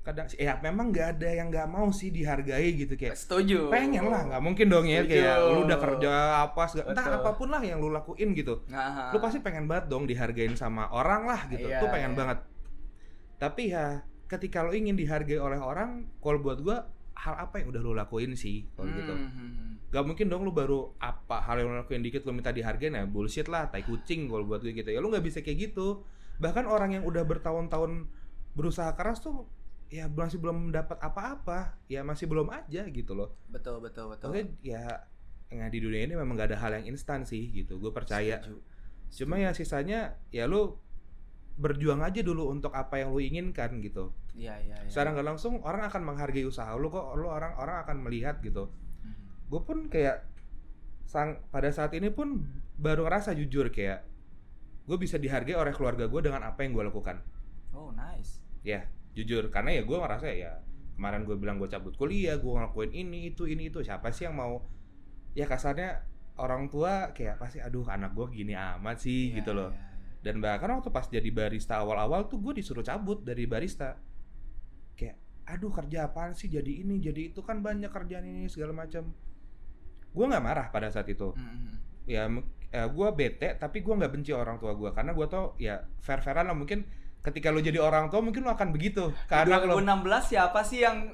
[0.06, 3.74] kadang ya memang nggak ada yang nggak mau sih dihargai gitu kayak Setuju.
[3.74, 5.10] pengen lah nggak mungkin dong ya Setuju.
[5.18, 6.12] kayak lu udah kerja
[6.46, 9.90] apa segala entah apa pun lah yang lu lakuin gitu Nah, lu pasti pengen banget
[9.90, 12.18] dong dihargain sama orang lah gitu Iya, tuh pengen iya.
[12.22, 12.38] banget
[13.36, 13.86] tapi ya
[14.30, 16.76] ketika lu ingin dihargai oleh orang kalau buat gue
[17.16, 19.72] hal apa yang udah lu lakuin sih kalau gitu Hmm, hmm, hmm.
[19.86, 23.06] Gak mungkin dong lu baru apa hal yang lu lakuin dikit lu minta dihargain ya
[23.06, 26.02] bullshit lah tai kucing kalau buat gue gitu ya lu nggak bisa kayak gitu
[26.36, 28.06] bahkan orang yang udah bertahun-tahun
[28.52, 29.48] berusaha keras tuh
[29.86, 34.34] ya masih belum mendapat apa-apa ya masih belum aja gitu loh Betul betul betul.
[34.34, 35.06] Oke ya
[35.46, 38.58] yang di dunia ini memang gak ada hal yang instan sih gitu gue percaya Setuju.
[39.14, 40.74] cuma ya sisanya ya lu
[41.56, 44.90] berjuang aja dulu untuk apa yang lu inginkan gitu Iya iya iya.
[44.90, 48.68] secara nggak langsung orang akan menghargai usaha lu kok lu orang orang akan melihat gitu
[49.00, 49.14] Hmm.
[49.46, 50.26] gue pun kayak
[51.06, 52.42] sang pada saat ini pun
[52.74, 54.02] baru ngerasa jujur kayak
[54.82, 57.22] gue bisa dihargai oleh keluarga gue dengan apa yang gue lakukan
[57.70, 58.42] Oh nice.
[58.60, 58.82] ya
[59.16, 60.52] jujur karena ya gue ngerasa ya
[60.94, 63.80] kemarin gue bilang gue cabut kuliah gue ngelakuin ini itu ini itu.
[63.80, 64.60] Siapa sih yang mau?
[65.32, 66.04] Ya kasarnya
[66.36, 69.72] orang tua kayak pasti aduh anak gue gini amat sih Iya, gitu loh.
[69.72, 69.84] iya.
[70.20, 73.96] dan bahkan waktu pas jadi barista awal-awal tuh gue disuruh cabut dari barista.
[74.98, 76.50] Kayak aduh kerja apaan sih?
[76.50, 79.14] Jadi ini jadi itu kan banyak kerjaan ini segala macam
[80.16, 81.30] gue nggak marah pada saat itu.
[81.36, 81.76] Mm, mm, mm.
[82.10, 82.24] ya
[82.90, 86.50] gue bete tapi gue nggak benci orang tua gue karena gue tau ya fair fairan
[86.50, 86.82] lah mungkin
[87.26, 89.98] ketika lo jadi orang tua mungkin lo akan begitu karena lo 2016
[90.28, 91.10] siapa sih yang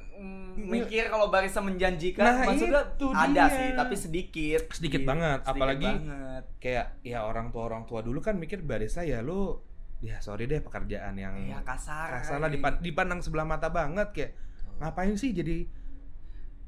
[0.54, 2.22] mikir kalau barista menjanjikan?
[2.22, 3.46] Nah, Maksudnya itu ada dia.
[3.48, 4.60] sih, tapi sedikit.
[4.70, 5.08] Sedikit Gitu.
[5.08, 6.44] banget, Sedikit apalagi banget.
[6.58, 9.64] kayak ya orang tua orang tua dulu kan mikir barista ya lo
[9.98, 12.10] ya sorry deh pekerjaan yang ya kasar.
[12.12, 14.30] kasar lah dipan- dipandang sebelah mata banget kayak
[14.78, 15.64] ngapain sih jadi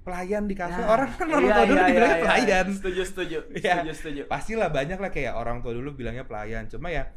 [0.00, 3.02] pelayan di kafe Nah, orang kan orang iya, tua dulu iya, dibilangnya iya, pelayan Setuju,
[3.02, 3.38] setuju.
[3.50, 3.74] Iya.
[3.74, 4.22] Setuju, setuju.
[4.26, 7.08] pastilah banyak lah kayak orang tua dulu bilangnya pelayan cuma ya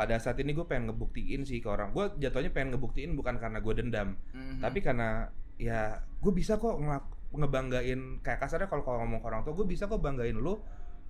[0.00, 1.92] pada saat ini gue pengen ngebuktiin sih ke orang.
[1.92, 4.64] Gue jatuhnya pengen ngebuktiin bukan karena gue dendam Mhm.
[4.64, 5.28] tapi karena
[5.60, 9.68] ya gue bisa kok ngelak- ngebanggain kayak kasarnya kalau kalau ngomong ke orang tua gue
[9.68, 10.56] bisa kok banggain lu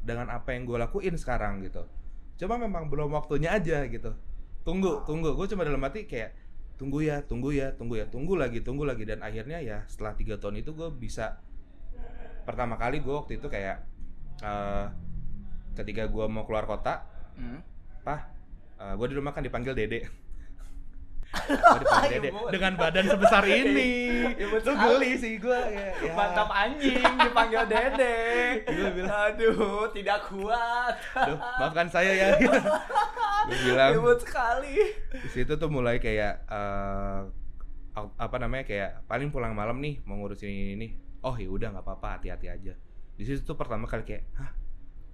[0.02, 1.86] dengan apa yang gue lakuin sekarang gitu.
[2.34, 4.10] Cuma memang belum waktunya aja gitu.
[4.66, 5.38] Tunggu tunggu.
[5.38, 6.34] Gue cuma dalam hati kayak
[6.74, 9.06] tunggu ya tunggu ya tunggu ya tunggu lagi tunggu lagi.
[9.06, 11.38] Dan akhirnya ya setelah tiga tahun itu gue bisa
[12.42, 13.86] pertama kali gue waktu itu kayak
[14.40, 14.86] eh,
[15.76, 17.06] ketika gue mau keluar kota
[17.38, 17.62] Hmm.
[18.02, 18.26] pah
[18.80, 20.08] gue di rumah kan dipanggil dede
[22.10, 23.90] dede dengan badan sebesar ini
[24.34, 24.82] lu sekali.
[24.82, 26.10] geli sih gue ya, ya.
[26.10, 28.18] Mantap anjing dipanggil Dede.
[28.66, 30.94] Gua bilang, Aduh, tidak kuat.
[31.14, 32.28] Aduh, maafkan saya ya
[33.48, 34.90] gue bilang Imut sekali.
[35.16, 37.20] di situ tuh mulai kayak eh,
[37.94, 40.88] ap- apa namanya kayak paling pulang malam nih mau ngurusin ini, ini.
[41.20, 42.74] oh ya udah nggak apa-apa hati-hati aja
[43.14, 44.50] di situ tuh pertama kali kayak hah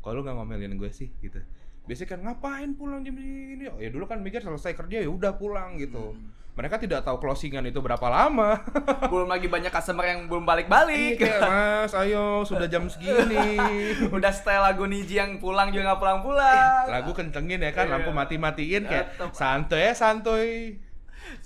[0.00, 1.38] kalau lu nggak ngomelin gue sih gitu
[1.86, 5.34] biasanya kan ngapain pulang jam ini oh ya dulu kan mikir selesai kerja ya udah
[5.34, 6.30] pulang gitu Hmm.
[6.56, 8.56] mereka tidak tahu closingan itu berapa lama
[9.12, 11.14] Belum lagi banyak customer yang belum Iya, balik-balik.
[11.16, 13.60] kayak mas ayo sudah jam segini
[14.16, 16.84] Udah setel lagu Niji yang pulang juga nggak pulang-pulang.
[16.88, 17.92] lagu kencengin ya kan Iya.
[17.92, 19.30] lampu mati-matiin kayak Tetep.
[19.30, 20.80] santuy ya santuy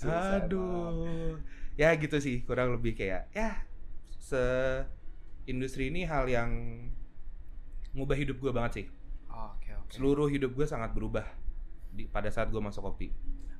[0.01, 1.35] aduh
[1.75, 3.67] ya gitu sih kurang lebih kayak ya
[4.17, 4.39] se
[5.43, 6.49] industri ini hal yang
[7.91, 8.85] ngubah hidup gue banget sih.
[9.91, 11.27] Seluruh hidup gue sangat berubah
[11.89, 13.11] di pada saat gue masuk kopi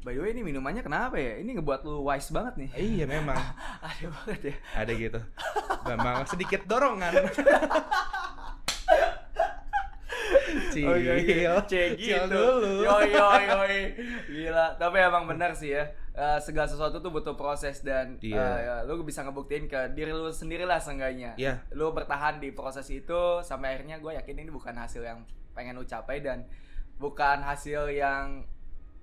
[0.02, 1.38] By the way, ini minumannya kenapa ya?
[1.38, 2.70] Ini ngebuat lu wise banget nih.
[2.74, 3.38] Eh, iya memang
[3.86, 4.56] Ada banget ya.
[4.74, 5.20] ada gitu
[5.86, 7.14] memang sedikit dorongan
[10.72, 11.52] Cil, Oh iya, iya.
[11.64, 12.28] Cil gitu.
[12.28, 12.84] dulu.
[12.84, 13.78] Yoi, yoi, yoi.
[14.32, 14.76] Gila.
[14.76, 15.84] Tapi emang benar sih ya.
[16.12, 18.40] Eh, segala sesuatu tuh butuh proses dan Iya.
[18.40, 21.36] eh, ya, lu bisa ngebuktiin ke diri lu sendiri lah seenggaknya.
[21.36, 21.64] Iya.
[21.72, 25.24] Lu bertahan di proses itu sampai akhirnya gue yakin ini bukan hasil yang
[25.62, 26.50] pengen lu capai dan
[26.98, 28.42] bukan hasil yang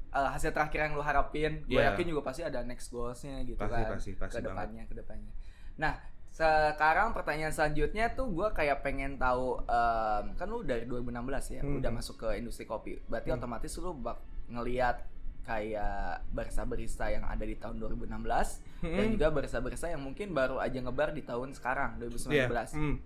[0.08, 1.62] eh, hasil terakhir yang lu harapin.
[1.64, 1.92] Gue Iya.
[1.92, 3.88] yakin juga pasti ada next goalsnya gitu Pasti, kan.
[3.90, 5.32] pasti, pasti ke depannya, ke depannya.
[5.76, 6.00] Nah,
[6.30, 11.12] sekarang pertanyaan selanjutnya tuh gue kayak pengen tahu em, kan lu dari 2016
[11.50, 11.76] ya Hmm.
[11.76, 13.38] udah masuk ke industri kopi berarti Hmm.
[13.38, 14.16] otomatis lu bak
[14.48, 15.02] ngelihat
[15.42, 19.12] kayak barista-barista yang ada di tahun 2016 dan Hmm.
[19.12, 22.96] juga barista-barista yang mungkin baru aja ngebar di tahun sekarang 2019 Iya, hmm.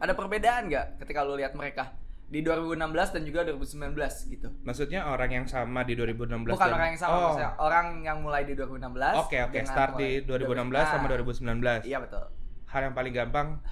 [0.00, 1.92] ada perbedaan nggak ketika lu lihat mereka
[2.26, 3.94] di 2016 dan juga 2019
[4.34, 7.20] gitu maksudnya orang yang sama di 2016 bukan dan- orang yang sama oh.
[7.30, 11.86] maksudnya orang yang mulai di 2016 Oke oke, dengan start di 2016 sama Nah, 2019.
[11.86, 12.26] iya betul
[12.66, 13.62] Hal yang paling gampang,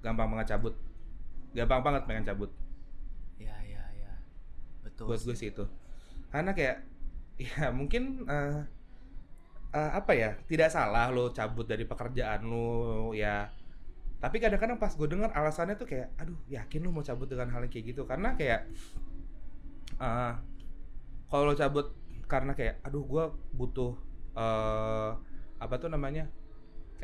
[0.00, 0.72] gampang banget cabut.
[1.52, 2.50] Gampang banget pengen cabut.
[3.36, 4.12] iya iya iya
[4.80, 5.68] betul Buat gue sih itu.
[6.32, 6.80] Karena kayak,
[7.44, 8.64] ya mungkin eh,
[9.70, 13.52] eh, apa ya, tidak salah lo cabut dari pekerjaan lo ya.
[14.24, 17.68] Tapi kadang-kadang pas gue dengar alasannya tuh kayak, aduh yakin lo mau cabut dengan hal
[17.68, 18.08] yang kayak gitu?
[18.08, 18.72] Karena kayak,
[20.00, 20.32] eh,
[21.28, 21.92] kalau lo cabut
[22.24, 23.92] karena kayak, aduh gue butuh
[24.32, 25.12] eh
[25.60, 26.24] apa tuh namanya,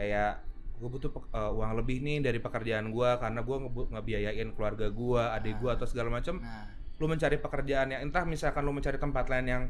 [0.00, 0.40] kayak
[0.80, 5.60] gue butuh eh, uang lebih nih dari pekerjaan gue karena gue ngebiayain keluarga gue, adik
[5.60, 6.40] gue atau segala macam.
[6.40, 9.62] nah Lu mencari pekerjaan yang entah misalkan lu mencari tempat lain yang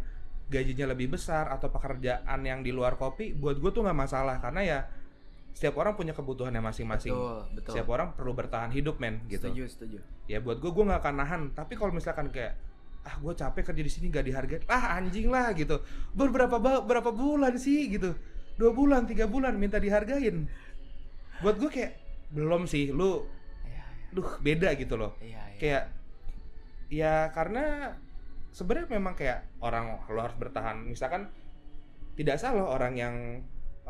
[0.51, 4.63] gajinya lebih besar atau pekerjaan yang di luar kopi, buat gue tuh nggak masalah karena
[4.63, 4.79] ya
[5.51, 7.13] setiap orang punya kebutuhannya masing-masing.
[7.13, 9.51] betul betul Setiap orang perlu bertahan hidup men gitu.
[9.51, 11.43] setuju setuju Ya buat gue gue nggak akan nahan.
[11.53, 12.55] Tapi kalau misalkan kayak
[13.01, 15.81] ah gue capek kerja di sini nggak dihargai, ah anjing lah gitu.
[16.13, 18.15] Beberapa ba- berapa bulan sih gitu?
[18.55, 20.47] Dua bulan, tiga bulan minta dihargain.
[21.41, 21.93] Buat gue kayak
[22.31, 23.25] belum sih, lu,
[23.67, 23.83] iya
[24.13, 25.17] duh beda gitu loh.
[25.19, 25.85] iya iya Kayak
[26.91, 27.97] ya karena
[28.51, 30.85] sebenarnya memang kayak orang lo harus bertahan.
[30.85, 31.27] Misalkan
[32.15, 33.15] tidak salah orang yang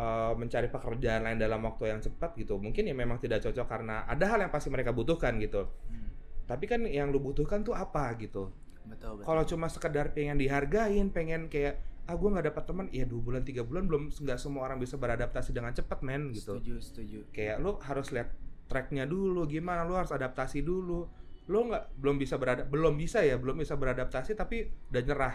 [0.01, 2.57] eh, mencari pekerjaan lain dalam waktu yang cepat gitu.
[2.57, 5.69] Mungkin ya memang tidak cocok karena ada hal yang pasti mereka butuhkan gitu.
[5.87, 6.09] Hmm,
[6.49, 8.49] Tapi kan yang lu butuhkan tuh apa gitu.
[8.81, 11.79] betul betul Kalau cuma sekedar pengen dihargain, pengen kayak
[12.09, 14.97] ah gue nggak dapat teman, ya dua bulan tiga bulan belum nggak semua orang bisa
[14.97, 16.59] beradaptasi dengan cepat men gitu.
[16.59, 18.35] setuju setuju Kayak lu harus lihat
[18.67, 21.07] tracknya dulu, gimana lu harus adaptasi dulu.
[21.47, 25.35] lo nggak belum bisa beradap belum bisa ya belum bisa beradaptasi tapi udah nyerah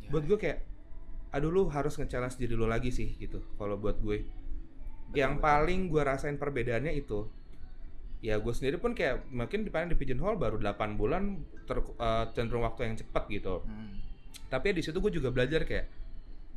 [0.00, 0.08] Ya.
[0.08, 0.58] buat gue kayak
[1.30, 4.26] aduh lu harus nge-challenge diri lu lagi sih gitu kalau buat gue
[5.14, 5.46] yang betul.
[5.46, 7.26] paling gue rasain perbedaannya itu
[8.20, 12.66] ya gue sendiri pun kayak mungkin di di pigeonhole baru 8 bulan ter, eh, cenderung
[12.66, 13.96] waktu yang cepat gitu Hmm.
[14.52, 15.86] tapi di situ gue juga belajar kayak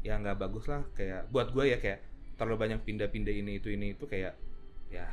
[0.04, 2.04] ya nggak bagus lah kayak buat gue ya kayak
[2.36, 4.36] terlalu banyak pindah-pindah ini itu ini itu kayak
[4.92, 5.08] ya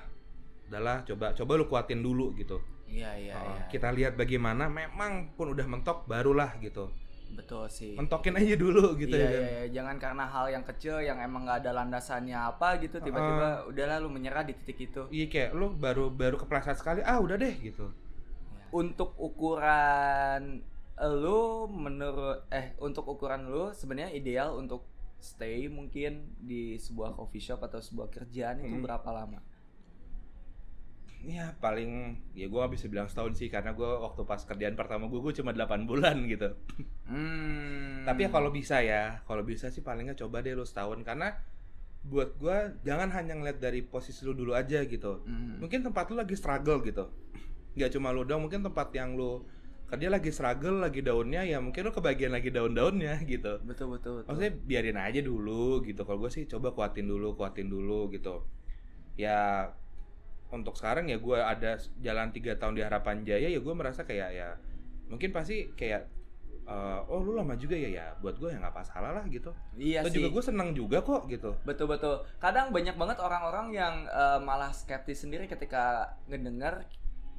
[0.67, 2.59] udahlah coba coba lu kuatin dulu gitu
[2.91, 3.71] Iya iya Oh, iya.
[3.71, 6.91] kita lihat bagaimana memang pun udah mentok barulah gitu
[7.31, 7.95] Betul sih.
[7.95, 9.65] mentokin aja dulu gitu iya, ya kan iya, iya.
[9.71, 14.11] jangan karena hal yang kecil yang emang nggak ada landasannya apa gitu tiba-tiba udahlah lu
[14.11, 15.03] menyerah di titik itu.
[15.09, 17.91] iya kayak lu baru baru kepleset sekali ah udah deh gitu
[18.71, 20.63] Untuk ukuran
[21.01, 24.85] lu menurut eh untuk ukuran lu sebenarnya ideal untuk
[25.19, 28.85] stay mungkin di sebuah coffee shop atau sebuah kerjaan itu Hmm.
[28.85, 29.41] berapa lama?
[31.21, 35.05] Ya paling ya gue gak bisa bilang setahun sih karena gue waktu pas kerjaan pertama
[35.05, 36.57] gue gue cuma 8 bulan gitu
[37.11, 38.07] Hmm.
[38.07, 41.35] Tapi ya kalau bisa ya, kalau bisa sih palingnya coba deh lu setahun karena
[42.01, 45.27] buat gua jangan hanya ngeliat dari posisi lu dulu aja gitu.
[45.27, 45.59] Hmm.
[45.59, 47.11] Mungkin tempat lu lagi struggle gitu.
[47.75, 49.43] Gak cuma lu doang, mungkin tempat yang lu
[49.91, 53.59] kerja lagi struggle, lagi daunnya ya mungkin lu kebagian lagi daun-daunnya gitu.
[53.67, 54.31] betul betul betul.
[54.31, 56.07] Maksudnya biarin aja dulu gitu.
[56.07, 58.47] Kalau gue sih coba kuatin dulu, kuatin dulu gitu.
[59.19, 59.75] Ya
[60.51, 64.31] untuk sekarang ya gua ada jalan tiga tahun di Harapan Jaya ya gue merasa kayak
[64.35, 64.49] ya
[65.07, 66.11] mungkin pasti kayak
[66.67, 69.51] eh, oh lu lama juga ya ya buat gue ya nggak masalah lah gitu.
[69.79, 70.23] iya Atau sih.
[70.23, 71.55] juga gue seneng juga kok gitu.
[71.67, 72.23] Betul betul.
[72.39, 76.87] Kadang banyak banget orang-orang yang eh, malah skeptis sendiri ketika ngedengar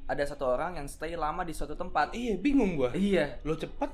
[0.08, 2.12] ada satu orang yang stay lama di suatu tempat.
[2.12, 2.90] Iya bingung gue.
[2.92, 3.40] Iya.
[3.44, 3.88] Lo cepet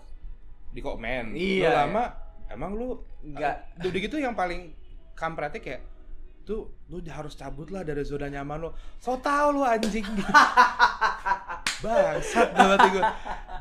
[0.74, 1.34] di komen.
[1.38, 1.70] Iya.
[1.70, 2.04] Lo lama
[2.50, 3.78] emang lu Enggak.
[3.82, 4.74] Udah gitu yang paling
[5.18, 5.82] kampretnya kayak
[6.48, 8.70] tuh lu harus cabut lah dari zona nyaman lo.
[8.96, 10.08] So tau lu anjing.
[11.84, 13.04] Bangsat banget gue.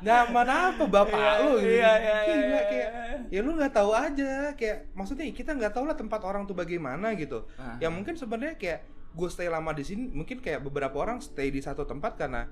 [0.08, 1.68] Nyaman apa bapak Iya, lu gitu.
[1.68, 3.18] iya, iya, Gila iya, kayak iya.
[3.28, 7.12] ya lu nggak tahu aja kayak maksudnya kita nggak tahu lah tempat orang tuh bagaimana
[7.20, 7.44] gitu.
[7.60, 7.76] Ah.
[7.84, 8.80] Ya mungkin sebenarnya kayak
[9.18, 12.48] gue stay lama di sini mungkin kayak beberapa orang stay di satu tempat karena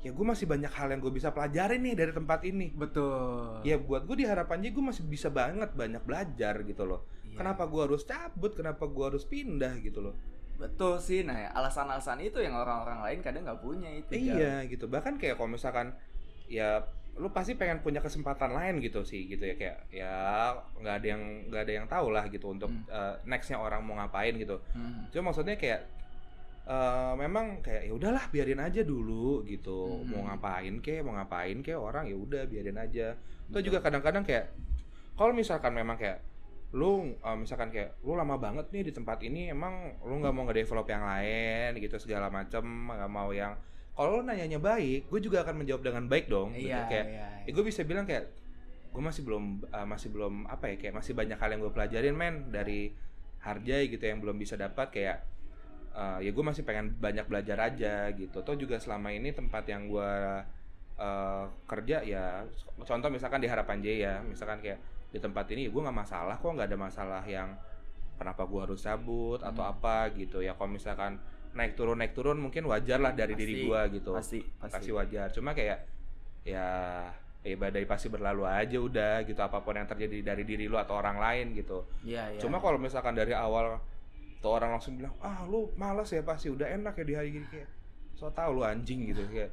[0.00, 3.60] ya gue masih banyak hal yang gue bisa pelajarin nih dari tempat ini Betul.
[3.68, 7.38] ya buat gue di harapannya gue masih bisa banget banyak belajar gitu loh Iya.
[7.38, 10.16] kenapa gue harus cabut kenapa gue harus pindah gitu loh
[10.56, 11.24] Betul sih.
[11.24, 14.12] Nah, alasan-alasan itu yang orang-orang lain kadang nggak punya itu.
[14.12, 14.36] Jal.
[14.36, 15.96] iya gitu bahkan kayak kalau misalkan
[16.46, 16.84] ya
[17.16, 20.12] lu pasti pengen punya kesempatan lain gitu sih gitu ya kayak ya
[20.76, 22.84] nggak ada yang nggak ada yang tahu lah gitu untuk Hmm.
[22.86, 25.08] eh, nextnya orang mau ngapain gitu Hmm.
[25.08, 25.80] cuma maksudnya kayak
[26.66, 30.12] eh, memang kayak ya udahlah biarin aja dulu gitu Hmm.
[30.12, 33.16] mau ngapain kek mau ngapain kek orang ya udah biarin aja
[33.48, 33.72] Betul.
[33.72, 34.52] juga kadang-kadang kayak
[35.16, 36.20] kalau misalkan memang kayak
[36.70, 40.46] lu eh, misalkan kayak lu lama banget nih di tempat ini emang lu nggak mau
[40.46, 43.58] nge-develop yang lain gitu segala macem nggak mau yang
[43.98, 46.70] kalau lu nanyanya baik gue juga akan menjawab dengan baik dong gitu.
[46.70, 47.26] Iya, kayak iya.
[47.44, 48.30] ya gue bisa bilang kayak
[48.90, 52.14] gue masih belum uh, masih belum apa ya kayak masih banyak hal yang gue pelajarin
[52.14, 52.90] men dari
[53.40, 55.26] Harjay gitu yang belum bisa dapat kayak
[55.94, 59.90] uh, ya gue masih pengen banyak belajar aja gitu atau juga selama ini tempat yang
[59.90, 60.12] gue
[61.00, 62.44] uh, kerja ya
[62.82, 64.78] contoh misalkan di Harapan Jaya misalkan kayak
[65.10, 67.50] di tempat ini gue nggak masalah kok nggak ada masalah yang
[68.14, 69.72] kenapa gue harus cabut atau Hmm.
[69.72, 71.18] apa gitu ya kalau misalkan
[71.50, 74.72] naik turun naik turun mungkin wajar lah dari diri Pasti, gue gitu Pasti, pasti.
[74.76, 75.78] pasti wajar cuma kayak
[76.42, 76.66] ya
[77.40, 80.94] ya badai pasti berlalu aja udah gitu apa pun yang terjadi dari diri lu atau
[80.94, 82.38] orang lain gitu Iya, iya.
[82.38, 83.80] cuma kalau misalkan dari awal
[84.38, 87.46] tuh orang langsung bilang ah lu malas ya pasti udah enak ya di hari gini
[87.46, 87.68] kayak
[88.12, 89.50] so tau lu anjing gitu kayak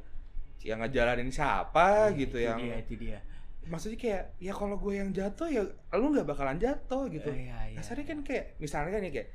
[0.59, 3.19] yang ngejalanin siapa Iya, gitu itu yang dia, itu dia.
[3.67, 5.61] Maksudnya kayak ya kalau gue yang jatuh ya
[5.93, 7.77] lu nggak bakalan jatuh gitu Iya, iya.
[7.77, 9.29] kasarnya kan kayak misalnya kan ya kayak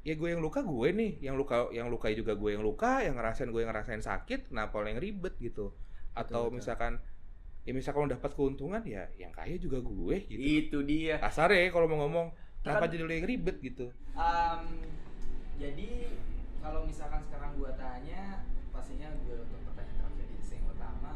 [0.00, 3.14] ya gue yang luka gue nih yang luka yang lukai juga gue yang luka yang
[3.14, 5.76] ngerasain gue yang ngerasain sakit kenapa lo yang ribet gitu
[6.12, 6.56] atau betul.
[6.56, 6.92] misalkan
[7.62, 11.20] ya misalkan lo dapat keuntungan ya yang kaya juga gue gitu Itu dia.
[11.20, 14.84] kasarnya kalau mau ngomong kenapa Kan- jadi lo yang ribet gitu Um,
[15.56, 16.12] jadi
[16.58, 19.59] kalau misalkan sekarang gua tanya, pastinya gue untuk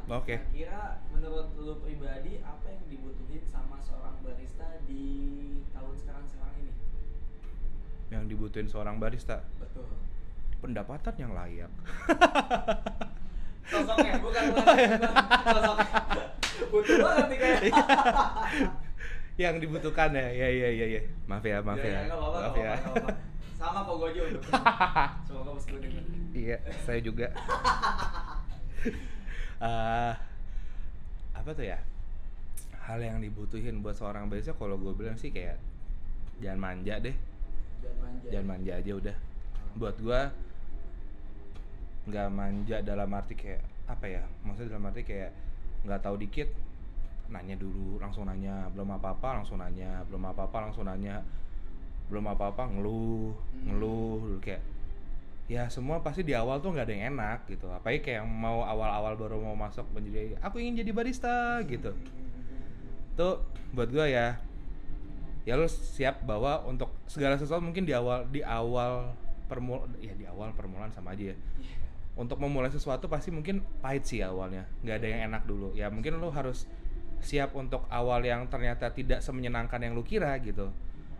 [0.04, 0.36] Oke.
[0.52, 5.02] Kira menurut lu pribadi apa yang dibutuhin sama seorang barista di
[5.72, 6.72] tahun sekarang sekarang ini?
[8.12, 9.88] yang dibutuhin seorang barista Betul.
[10.60, 11.72] pendapatan yang layak
[13.64, 15.98] Sosoknya bukan sosoknya.
[16.68, 17.60] Butuh banget nih kayak.
[19.34, 22.62] yang dibutuhkan ya ya ya ya ya maaf ya maaf ya, nggak apa-apa, maaf nggak
[22.62, 23.12] ya apa-apa, nggak apa-apa.
[23.56, 24.38] Sama kok gue juga.
[25.26, 26.04] Semoga bos denger.
[26.36, 27.32] iya saya juga
[29.62, 30.14] Eh,
[31.34, 31.78] apa tuh ya?
[32.84, 35.56] Hal yang dibutuhin buat seorang barista kalau gue bilang sih kayak
[36.42, 37.16] jangan manja deh.
[37.80, 38.26] Jangan manja.
[38.32, 39.16] jangan manja aja udah.
[39.74, 40.20] Buat gua
[42.04, 44.22] nggak manja dalam arti kayak apa ya?
[44.44, 45.32] Maksudnya dalam arti kayak
[45.84, 46.48] nggak tahu dikit
[47.28, 51.24] nanya dulu langsung nanya belum apa apa langsung nanya belum apa apa langsung nanya
[52.12, 53.64] belum apa apa ngeluh Hmm.
[53.64, 54.60] ngeluh dulu kayak
[55.44, 57.68] ya semua pasti di awal tuh nggak ada yang enak gitu.
[57.68, 61.92] Apalagi kayak yang mau awal-awal baru mau masuk menjadi aku ingin jadi barista gitu.
[63.16, 63.44] Tuh
[63.76, 64.40] buat gua ya.
[65.44, 69.12] Ya lu siap bahwa untuk segala sesuatu mungkin di awal di awal
[69.44, 71.36] permul ya di awal permulaan sama aja ya.
[72.14, 74.64] Untuk memulai sesuatu pasti mungkin pahit sih awalnya.
[74.80, 75.76] Nggak ada yang enak dulu.
[75.76, 76.64] Ya mungkin lu harus
[77.20, 80.72] siap untuk awal yang ternyata tidak semenyenangkan yang lu kira gitu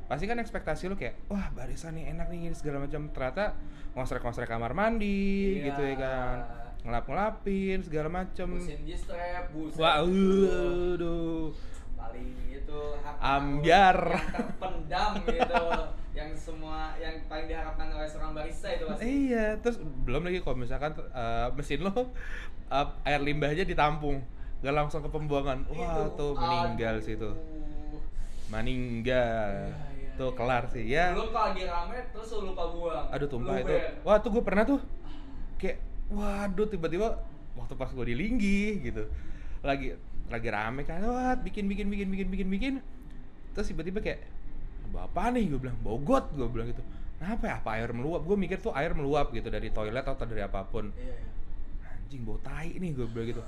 [0.05, 3.57] pasti kan ekspektasi lu kayak wah barista nih enak nih gini segala macam ternyata
[3.93, 5.65] ngosrek-ngosrek kamar mandi Iya.
[5.67, 6.37] gitu ya kan
[6.85, 8.47] ngelap-ngelapin segala macam
[9.51, 11.49] Busin wah aduh
[11.97, 12.81] paling itu
[13.17, 13.99] Ambiar.
[14.13, 15.65] yang terpendam gitu
[16.13, 20.55] yang semua yang paling diharapkan oleh seorang barista itu pasti Iya, terus belum lagi kalau
[20.55, 22.13] misalkan eh, mesin lo
[22.69, 24.23] eh, air limbahnya ditampung,
[24.61, 25.67] gak langsung ke pembuangan.
[25.67, 27.35] Wah, Itu, tuh meninggal sih tuh.
[27.35, 27.99] aduh.
[28.47, 29.75] Meninggal.
[30.15, 31.11] Tuh kelar sih ya.
[31.11, 33.75] belum kalau lagi rame terus lu lupa buang Aduh tumpah itu.
[34.07, 34.81] Wah, tuh gue pernah tuh.
[35.59, 37.09] Kayak waduh tiba-tiba
[37.59, 39.11] waktu pas gue di Linggi gitu.
[39.67, 39.99] Lagi
[40.31, 42.75] lagi rame kan, wah bikin bikin bikin bikin bikin bikin.
[43.53, 44.23] Terus tiba-tiba kayak
[44.95, 46.83] apa nih gue bilang bau got gue bilang gitu
[47.19, 50.43] kenapa ya apa air meluap gue mikir tuh air meluap gitu dari toilet atau dari
[50.45, 51.91] apa pun Iya, iya.
[51.91, 53.43] anjing bau tai nih gue bilang gitu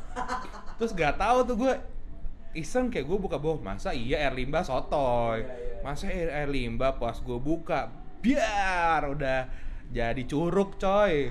[0.81, 1.73] terus gak tahu tuh gue
[2.57, 5.45] iseng kayak gue buka bawah masa iya air limbah sotoy?
[5.45, 5.85] Iya, iya.
[5.85, 7.93] masa air, air limbah pas gue buka
[8.25, 9.41] biar udah
[9.93, 11.31] jadi curug coy.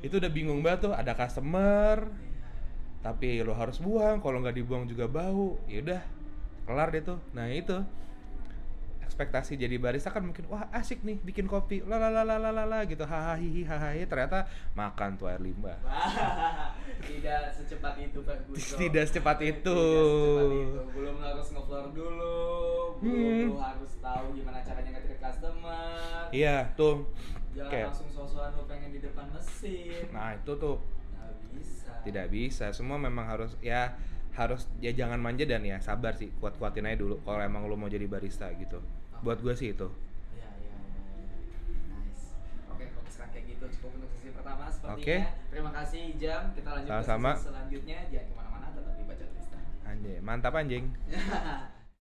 [0.00, 2.06] Itu udah bingung banget tuh ada customer
[3.04, 5.58] tapi lo harus buang kalau nggak dibuang juga bau.
[5.70, 6.02] Ya udah
[6.66, 7.18] kelar deh tuh.
[7.34, 7.76] Nah itu
[9.16, 13.08] ekspektasi jadi barista kan mungkin wah asik nih bikin kopi lalalalalalala gitu.
[13.08, 14.44] Hahaha hihi hahaha ternyata
[14.76, 15.72] makan tuh air limbah.
[17.08, 19.72] Tidak secepat itu Ferguson Tidak secepat Tidak itu.
[19.72, 20.80] secepat itu.
[20.92, 22.36] belum harus ngefloor dulu.
[23.00, 23.56] Belum Hmm.
[23.56, 26.28] harus tahu gimana caranya nge customer.
[26.28, 27.08] Iya tuh.
[27.56, 30.12] Jangan kayak langsung sosokan lu pengen di depan mesin.
[30.12, 30.76] Nah itu tuh.
[31.16, 31.92] Nggak bisa.
[32.04, 32.66] Tidak bisa.
[32.70, 33.96] Semua memang harus ya
[34.36, 36.28] harus ya jangan manja dan ya sabar sih.
[36.36, 38.76] Kuat kuatin aja dulu kalau emang lo mau jadi barista gitu
[39.22, 39.88] buat gue sih itu.
[40.34, 41.36] Ya ya ya, ya.
[41.92, 42.24] nice.
[42.68, 44.96] Oke kalau misalkan kayak gitu cukup untuk sesi pertama sepertinya.
[44.98, 45.16] Oke.
[45.52, 46.42] terima kasih Jam.
[46.52, 47.30] Kita lanjut Sama-sama.
[47.32, 47.98] ke sesi selanjutnya.
[48.12, 49.58] Jangan ke mana-mana tetap di baca Trista.
[49.86, 50.84] Anjing mantap anjing